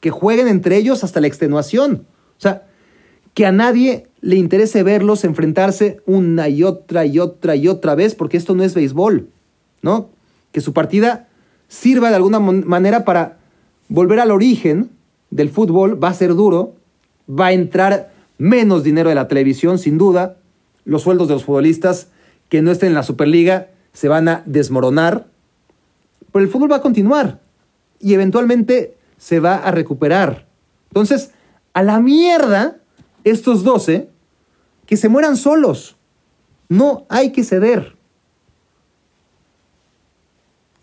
[0.00, 2.06] que jueguen entre ellos hasta la extenuación.
[2.36, 2.66] O sea,
[3.34, 8.14] que a nadie le interese verlos enfrentarse una y otra y otra y otra vez,
[8.14, 9.28] porque esto no es béisbol,
[9.82, 10.10] ¿no?
[10.52, 11.28] Que su partida
[11.68, 13.38] sirva de alguna manera para
[13.88, 14.90] volver al origen
[15.30, 16.74] del fútbol, va a ser duro,
[17.28, 20.36] va a entrar menos dinero de la televisión, sin duda,
[20.84, 22.08] los sueldos de los futbolistas
[22.48, 25.26] que no estén en la Superliga se van a desmoronar,
[26.32, 27.40] pero el fútbol va a continuar
[28.00, 30.46] y eventualmente se va a recuperar.
[30.88, 31.32] Entonces,
[31.72, 32.78] a la mierda,
[33.24, 34.08] estos 12,
[34.86, 35.96] que se mueran solos.
[36.68, 37.96] No hay que ceder.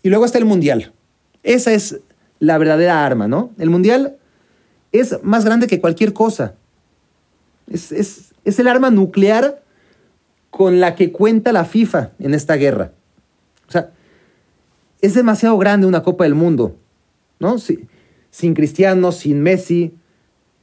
[0.02, 0.92] Y luego está el Mundial.
[1.42, 2.00] Esa es
[2.38, 3.50] la verdadera arma, ¿no?
[3.58, 4.16] El Mundial
[4.92, 6.54] es más grande que cualquier cosa.
[7.68, 9.62] Es, es el arma nuclear
[10.50, 12.92] con la que cuenta la FIFA en esta guerra.
[13.68, 13.90] O sea,
[15.00, 16.76] es demasiado grande una Copa del Mundo,
[17.38, 17.56] ¿no?
[17.58, 19.94] sin Cristiano, sin Messi,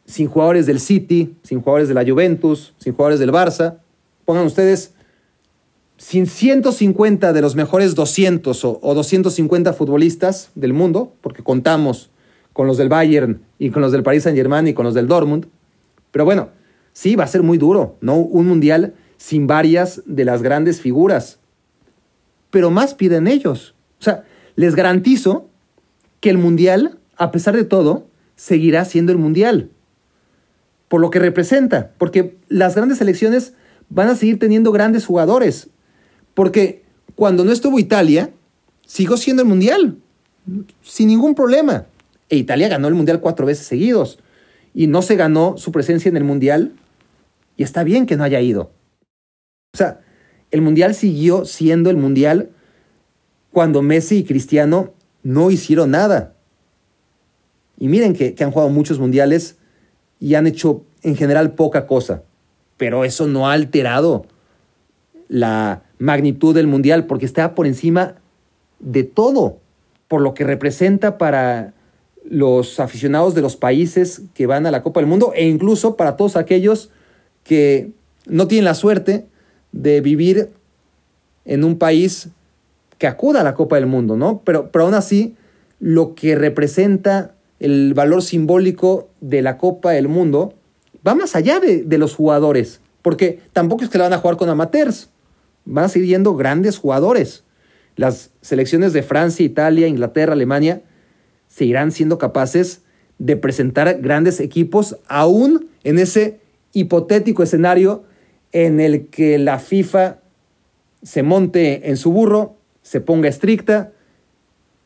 [0.06, 3.80] sin jugadores del City, sin jugadores de la Juventus, sin jugadores del Barça.
[4.26, 4.94] Pongan ustedes,
[5.98, 12.10] sin 150 de los mejores 200 o, o 250 futbolistas del mundo, porque contamos
[12.54, 15.48] con los del Bayern y con los del Paris Saint-Germain y con los del Dortmund.
[16.12, 16.50] Pero bueno,
[16.94, 18.18] sí, va a ser muy duro, ¿no?
[18.18, 21.40] Un mundial sin varias de las grandes figuras.
[22.52, 23.73] Pero más piden ellos.
[24.04, 24.26] O sea,
[24.58, 25.48] les garantizo
[26.20, 29.70] que el Mundial, a pesar de todo, seguirá siendo el Mundial.
[30.90, 31.94] Por lo que representa.
[31.98, 33.54] Porque las grandes selecciones
[33.88, 35.70] van a seguir teniendo grandes jugadores.
[36.34, 36.84] Porque
[37.16, 38.32] cuando no estuvo Italia,
[38.86, 40.00] siguió siendo el Mundial.
[40.82, 41.86] Sin ningún problema.
[42.28, 44.20] E Italia ganó el Mundial cuatro veces seguidos.
[44.74, 46.74] Y no se ganó su presencia en el Mundial.
[47.56, 48.74] Y está bien que no haya ido.
[49.74, 50.02] O sea,
[50.52, 52.50] el Mundial siguió siendo el Mundial
[53.54, 54.92] cuando Messi y Cristiano
[55.22, 56.34] no hicieron nada.
[57.78, 59.58] Y miren que, han jugado muchos mundiales
[60.20, 62.24] y han hecho en general poca cosa.
[62.78, 64.26] Pero eso no ha alterado
[65.30, 68.16] la magnitud del mundial porque está por encima
[68.80, 69.60] de todo,
[70.08, 71.74] por lo que representa para
[72.26, 76.18] los aficionados de los países que van a la Copa del Mundo e incluso para
[76.18, 76.90] todos aquellos
[77.44, 77.92] que
[78.26, 79.26] no tienen la suerte
[79.72, 80.50] de vivir
[81.46, 82.30] en un país
[82.98, 84.42] que acuda a la Copa del Mundo, ¿no?
[84.44, 85.36] Pero, pero aún así,
[85.80, 90.54] lo que representa el valor simbólico de la Copa del Mundo
[91.06, 94.38] va más allá de, de los jugadores, porque tampoco es que la van a jugar
[94.38, 95.10] con amateurs,
[95.66, 97.44] van a seguir yendo grandes jugadores.
[97.96, 100.82] Las selecciones de Francia, Italia, Inglaterra, Alemania
[101.48, 102.82] seguirán siendo capaces
[103.20, 106.40] de presentar grandes equipos aún en ese
[106.74, 108.04] hipotético escenario
[108.52, 110.20] en el que la FIFA
[111.04, 113.92] se monte en su burro, se ponga estricta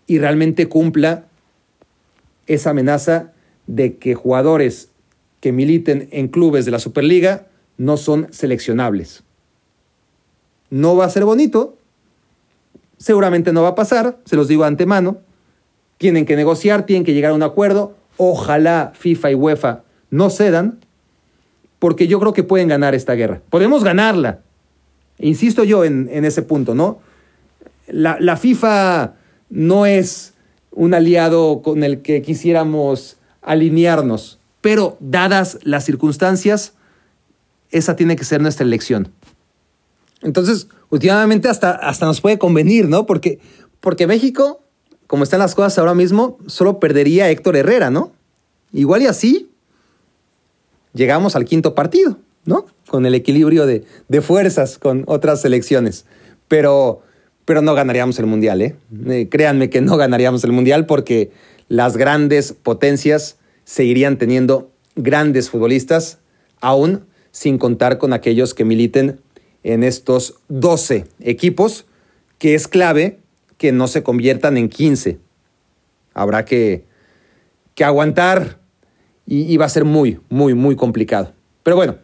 [0.07, 1.25] y realmente cumpla
[2.47, 3.33] esa amenaza
[3.67, 4.89] de que jugadores
[5.41, 7.47] que militen en clubes de la Superliga
[7.77, 9.23] no son seleccionables.
[10.69, 11.77] No va a ser bonito,
[12.97, 15.19] seguramente no va a pasar, se los digo antemano.
[15.97, 17.95] Tienen que negociar, tienen que llegar a un acuerdo.
[18.17, 20.79] Ojalá FIFA y UEFA no cedan,
[21.79, 23.41] porque yo creo que pueden ganar esta guerra.
[23.49, 24.41] Podemos ganarla.
[25.19, 26.99] Insisto yo en, ese punto, ¿no?
[27.87, 29.15] La, la, FIFA
[29.49, 30.33] no es
[30.71, 36.73] un aliado con el que quisiéramos alinearnos, pero dadas las circunstancias,
[37.71, 39.11] esa tiene que ser nuestra elección.
[40.21, 43.05] Entonces, últimamente hasta, hasta nos puede convenir, ¿no?
[43.05, 43.39] Porque,
[43.79, 44.61] porque México,
[45.05, 48.11] como están las cosas ahora mismo, solo perdería a Héctor Herrera, ¿no?
[48.73, 49.49] Igual y así,
[50.93, 52.65] llegamos al quinto partido, ¿no?
[52.87, 53.85] Con el equilibrio de,
[54.21, 56.05] fuerzas con otras selecciones.
[56.47, 57.01] Pero,
[57.47, 58.75] pero no ganaríamos el Mundial, ¿eh?
[59.07, 59.29] ¿eh?
[59.31, 61.31] Créanme que no ganaríamos el Mundial porque
[61.69, 66.19] las grandes potencias seguirían teniendo grandes futbolistas,
[66.59, 69.21] aún sin contar con aquellos que militen
[69.63, 71.85] en estos 12 equipos,
[72.37, 73.19] que es clave
[73.57, 75.17] que no se conviertan en 15.
[76.13, 76.83] Habrá que,
[77.75, 78.59] que aguantar
[79.25, 81.31] y, y va a ser muy, muy, muy complicado.
[81.63, 81.95] Pero bueno,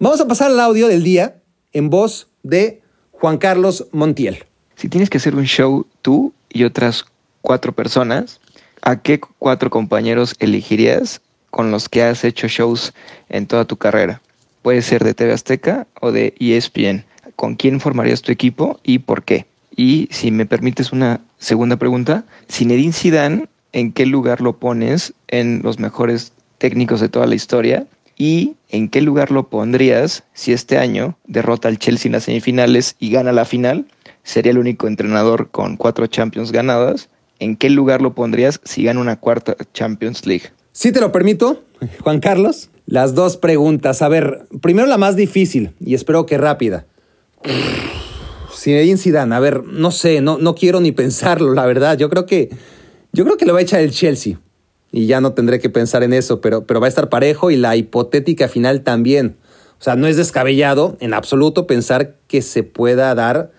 [0.00, 1.36] vamos a pasar al audio del día
[1.72, 4.49] en voz de Juan Carlos Montiel.
[4.80, 7.04] Si tienes que hacer un show tú y otras
[7.42, 8.40] cuatro personas,
[8.80, 11.20] ¿a qué cuatro compañeros elegirías
[11.50, 12.94] con los que has hecho shows
[13.28, 14.22] en toda tu carrera?
[14.62, 17.04] Puede ser de TV Azteca o de ESPN.
[17.36, 19.44] ¿Con quién formarías tu equipo y por qué?
[19.76, 25.60] Y si me permites una segunda pregunta, Zinedine Zidane, ¿en qué lugar lo pones en
[25.62, 27.86] los mejores técnicos de toda la historia?
[28.16, 32.96] ¿Y en qué lugar lo pondrías si este año derrota al Chelsea en las semifinales
[32.98, 33.84] y gana la final?
[34.30, 37.08] Sería el único entrenador con cuatro Champions ganadas.
[37.40, 40.52] ¿En qué lugar lo pondrías si gana una cuarta Champions League?
[40.70, 41.64] Si te lo permito,
[42.04, 44.02] Juan Carlos, las dos preguntas.
[44.02, 46.86] A ver, primero la más difícil y espero que rápida.
[48.56, 51.98] Zinedine Zidane, a ver, no sé, no, no quiero ni pensarlo, la verdad.
[51.98, 52.50] Yo creo que
[53.12, 54.38] yo creo que lo va a echar el Chelsea
[54.92, 57.56] y ya no tendré que pensar en eso, pero, pero va a estar parejo y
[57.56, 59.38] la hipotética final también.
[59.80, 63.50] O sea, no es descabellado en absoluto pensar que se pueda dar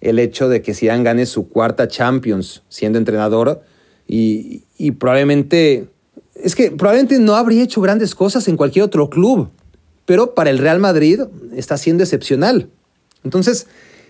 [0.00, 3.62] el hecho de que Zidane gane su cuarta Champions siendo entrenador
[4.06, 5.88] y, y probablemente
[6.34, 9.50] es que probablemente no habría hecho grandes cosas en cualquier otro club,
[10.04, 11.20] pero para el Real Madrid
[11.54, 12.70] está siendo excepcional.
[13.24, 13.66] Entonces,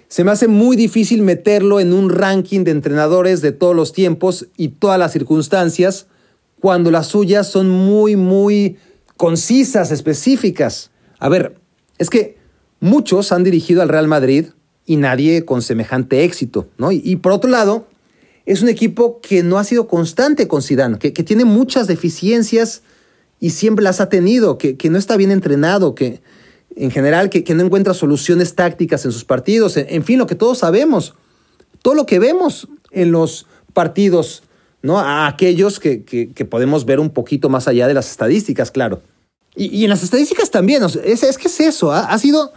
[0.09, 4.47] se me hace muy difícil meterlo en un ranking de entrenadores de todos los tiempos
[4.57, 6.07] y todas las circunstancias
[6.61, 8.77] cuando las suyas son muy, muy
[9.17, 10.91] concisas, específicas.
[11.19, 11.57] A ver,
[11.99, 12.37] es que
[12.81, 14.47] muchos han dirigido al Real Madrid
[14.89, 16.91] y nadie con semejante éxito, ¿no?
[16.91, 17.87] Y, por otro lado,
[18.47, 22.81] es un equipo que no ha sido constante con Zidane, que, que tiene muchas deficiencias
[23.39, 26.23] y siempre las ha tenido, que, que no está bien entrenado, que
[26.75, 30.35] en general que, que, no encuentra soluciones tácticas en sus partidos, en, fin, lo que
[30.35, 31.15] todos sabemos,
[31.83, 34.43] todo lo que vemos en los partidos,
[34.81, 34.99] ¿no?
[34.99, 39.03] A aquellos que, que podemos ver un poquito más allá de las estadísticas, claro.
[39.55, 42.07] Y, y en las estadísticas también, es, es, que es eso, ¿ha?
[42.07, 42.53] ha sido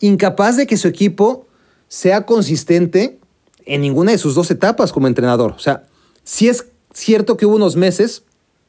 [0.00, 1.45] incapaz de que su equipo
[1.88, 3.18] sea consistente
[3.64, 5.52] en ninguna de sus dos etapas como entrenador.
[5.52, 5.84] O sea,
[6.24, 8.22] sí es cierto que hubo unos meses,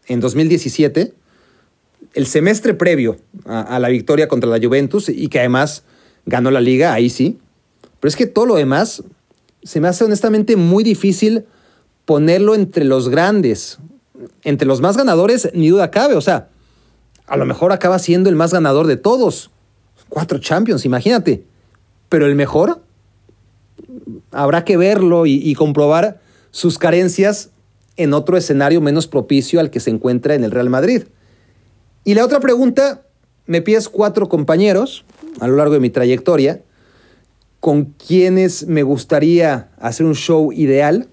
[0.07, 1.13] en 2017,
[2.13, 5.83] el semestre previo a, a, la victoria contra la Juventus y que además
[6.25, 7.37] ganó la liga, ahí sí.
[7.99, 9.03] Pero es que todo lo demás
[9.63, 11.45] se me hace honestamente muy difícil
[12.05, 13.79] ponerlo entre los grandes.
[14.43, 16.15] Entre los más ganadores, ni duda cabe.
[16.15, 16.49] O sea,
[17.27, 19.51] a lo mejor acaba siendo el más ganador de todos.
[20.09, 21.43] Cuatro Champions, imagínate.
[22.07, 22.81] Pero el mejor,
[24.37, 27.49] habrá que verlo y, comprobar sus carencias
[27.95, 31.05] en otro escenario menos propicio al que se encuentra en el Real Madrid.
[32.03, 33.01] Y la otra pregunta,
[33.47, 35.05] me pides cuatro compañeros
[35.39, 36.61] a lo largo de mi trayectoria
[37.59, 41.07] con quienes me gustaría hacer un show ideal.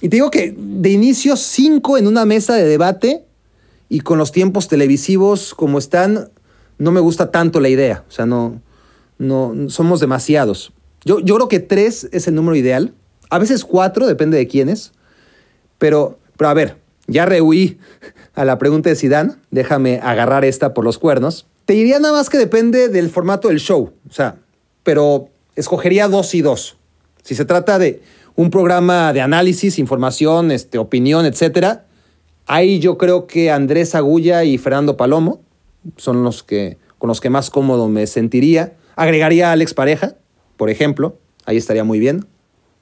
[0.00, 3.26] Y te digo que de inicio cinco en una mesa de debate
[3.90, 6.30] y con los tiempos televisivos como están,
[6.78, 8.02] no me gusta tanto la idea.
[8.08, 8.62] O sea, no,
[9.18, 10.72] no somos demasiados.
[11.06, 12.92] Yo, yo creo que tres es el número ideal.
[13.30, 14.90] A veces cuatro, depende de quiénes.
[15.78, 17.78] Pero, pero a ver, ya rehuí
[18.34, 19.40] a la pregunta de Sidán.
[19.52, 21.46] Déjame agarrar esta por los cuernos.
[21.64, 23.92] Te diría nada más que depende del formato del show.
[24.10, 24.40] O sea,
[24.82, 26.76] pero escogería dos y dos.
[27.22, 28.02] Si se trata de
[28.34, 31.86] un programa de análisis, información, este, opinión, etcétera,
[32.46, 35.40] ahí yo creo que Andrés Agulla y Fernando Palomo
[35.96, 38.74] son los que con los que más cómodo me sentiría.
[38.96, 40.16] Agregaría a Alex Pareja,
[40.56, 42.26] por ejemplo, ahí estaría muy bien.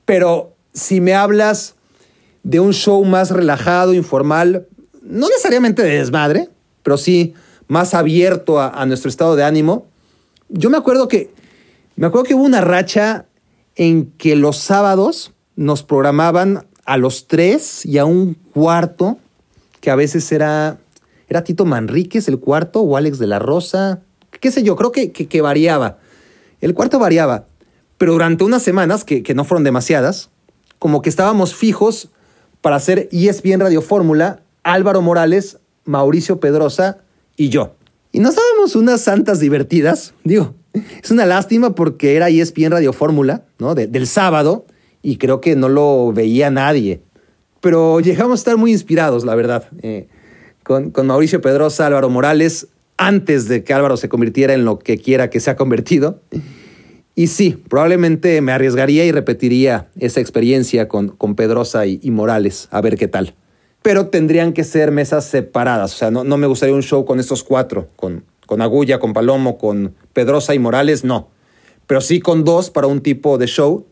[0.04, 1.74] Pero si me hablas
[2.42, 4.66] de un show más relajado, informal,
[5.02, 6.48] no necesariamente de desmadre,
[6.82, 7.34] pero sí
[7.66, 9.86] más abierto a, nuestro estado de ánimo.
[10.48, 11.32] Yo me acuerdo que
[11.96, 13.26] me acuerdo que hubo una racha
[13.76, 19.18] en que los sábados nos programaban a los tres y a un cuarto,
[19.80, 20.78] que a veces era
[21.28, 24.02] era Tito Manríquez el cuarto o Alex de la Rosa,
[24.40, 25.98] qué sé yo, creo que, que variaba.
[26.60, 27.46] El cuarto variaba,
[27.98, 30.30] pero durante unas semanas, que, que no fueron demasiadas,
[30.78, 32.10] como que estábamos fijos
[32.60, 36.98] para hacer ESPN Radio Fórmula, Álvaro Morales, Mauricio Pedrosa
[37.36, 37.74] y yo.
[38.12, 40.14] Y nos dábamos unas santas divertidas.
[40.24, 40.54] Digo,
[41.02, 43.74] es una lástima porque era ESPN Radio Fórmula, ¿no?
[43.74, 44.66] De, del sábado,
[45.02, 47.02] y creo que no lo veía nadie.
[47.60, 50.08] Pero llegamos a estar muy inspirados, la verdad, eh,
[50.62, 54.98] con, con Mauricio Pedrosa, Álvaro Morales, antes de que Álvaro se convirtiera en lo que
[54.98, 56.20] quiera que se ha convertido.
[57.16, 62.80] Y sí, probablemente me arriesgaría y repetiría esa experiencia con, con Pedrosa y, Morales, a
[62.80, 63.34] ver qué tal.
[63.82, 67.20] Pero tendrían que ser mesas separadas, o sea, no, no me gustaría un show con
[67.20, 71.28] estos cuatro, con, Con Agulla, con Palomo, con Pedrosa y Morales, no.
[71.86, 73.86] Pero sí con dos para un tipo de show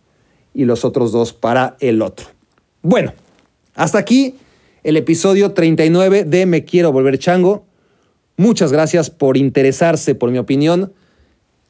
[0.55, 2.27] y los otros dos para el otro.
[2.83, 3.13] Bueno,
[3.75, 4.35] hasta aquí
[4.83, 7.65] el episodio 39 de Me Quiero Volver Chango.
[8.37, 10.93] Muchas gracias por interesarse por mi opinión.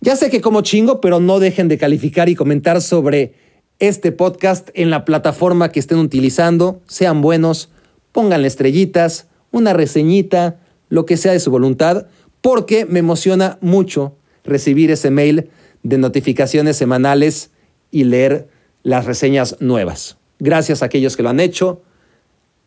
[0.04, 3.34] Ya sé que como chingo, pero no dejen de calificar y comentar sobre
[3.78, 6.82] este podcast en la plataforma que estén utilizando.
[6.88, 7.70] Sean buenos,
[8.10, 10.58] pónganle estrellitas, una reseñita,
[10.88, 12.08] lo que sea de su voluntad,
[12.40, 15.50] porque me emociona mucho recibir ese mail
[15.84, 17.52] de notificaciones semanales
[17.92, 18.48] y leer
[18.82, 20.16] las reseñas nuevas.
[20.40, 21.80] Gracias a aquellos que lo han hecho.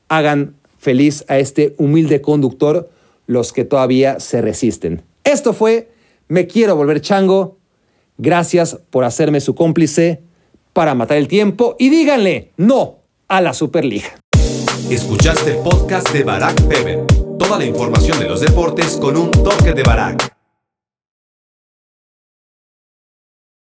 [0.07, 2.89] Hagan feliz a este humilde conductor
[3.27, 5.01] los que todavía se resisten.
[5.25, 5.89] Esto fue
[6.27, 7.57] Me quiero volver chango.
[8.17, 10.23] Gracias por hacerme su cómplice
[10.73, 14.15] para matar el tiempo y díganle no a la Superliga.
[14.89, 17.05] Escuchaste el podcast de Barack Feber.
[17.37, 20.34] Toda la información de los deportes con un toque de Barack.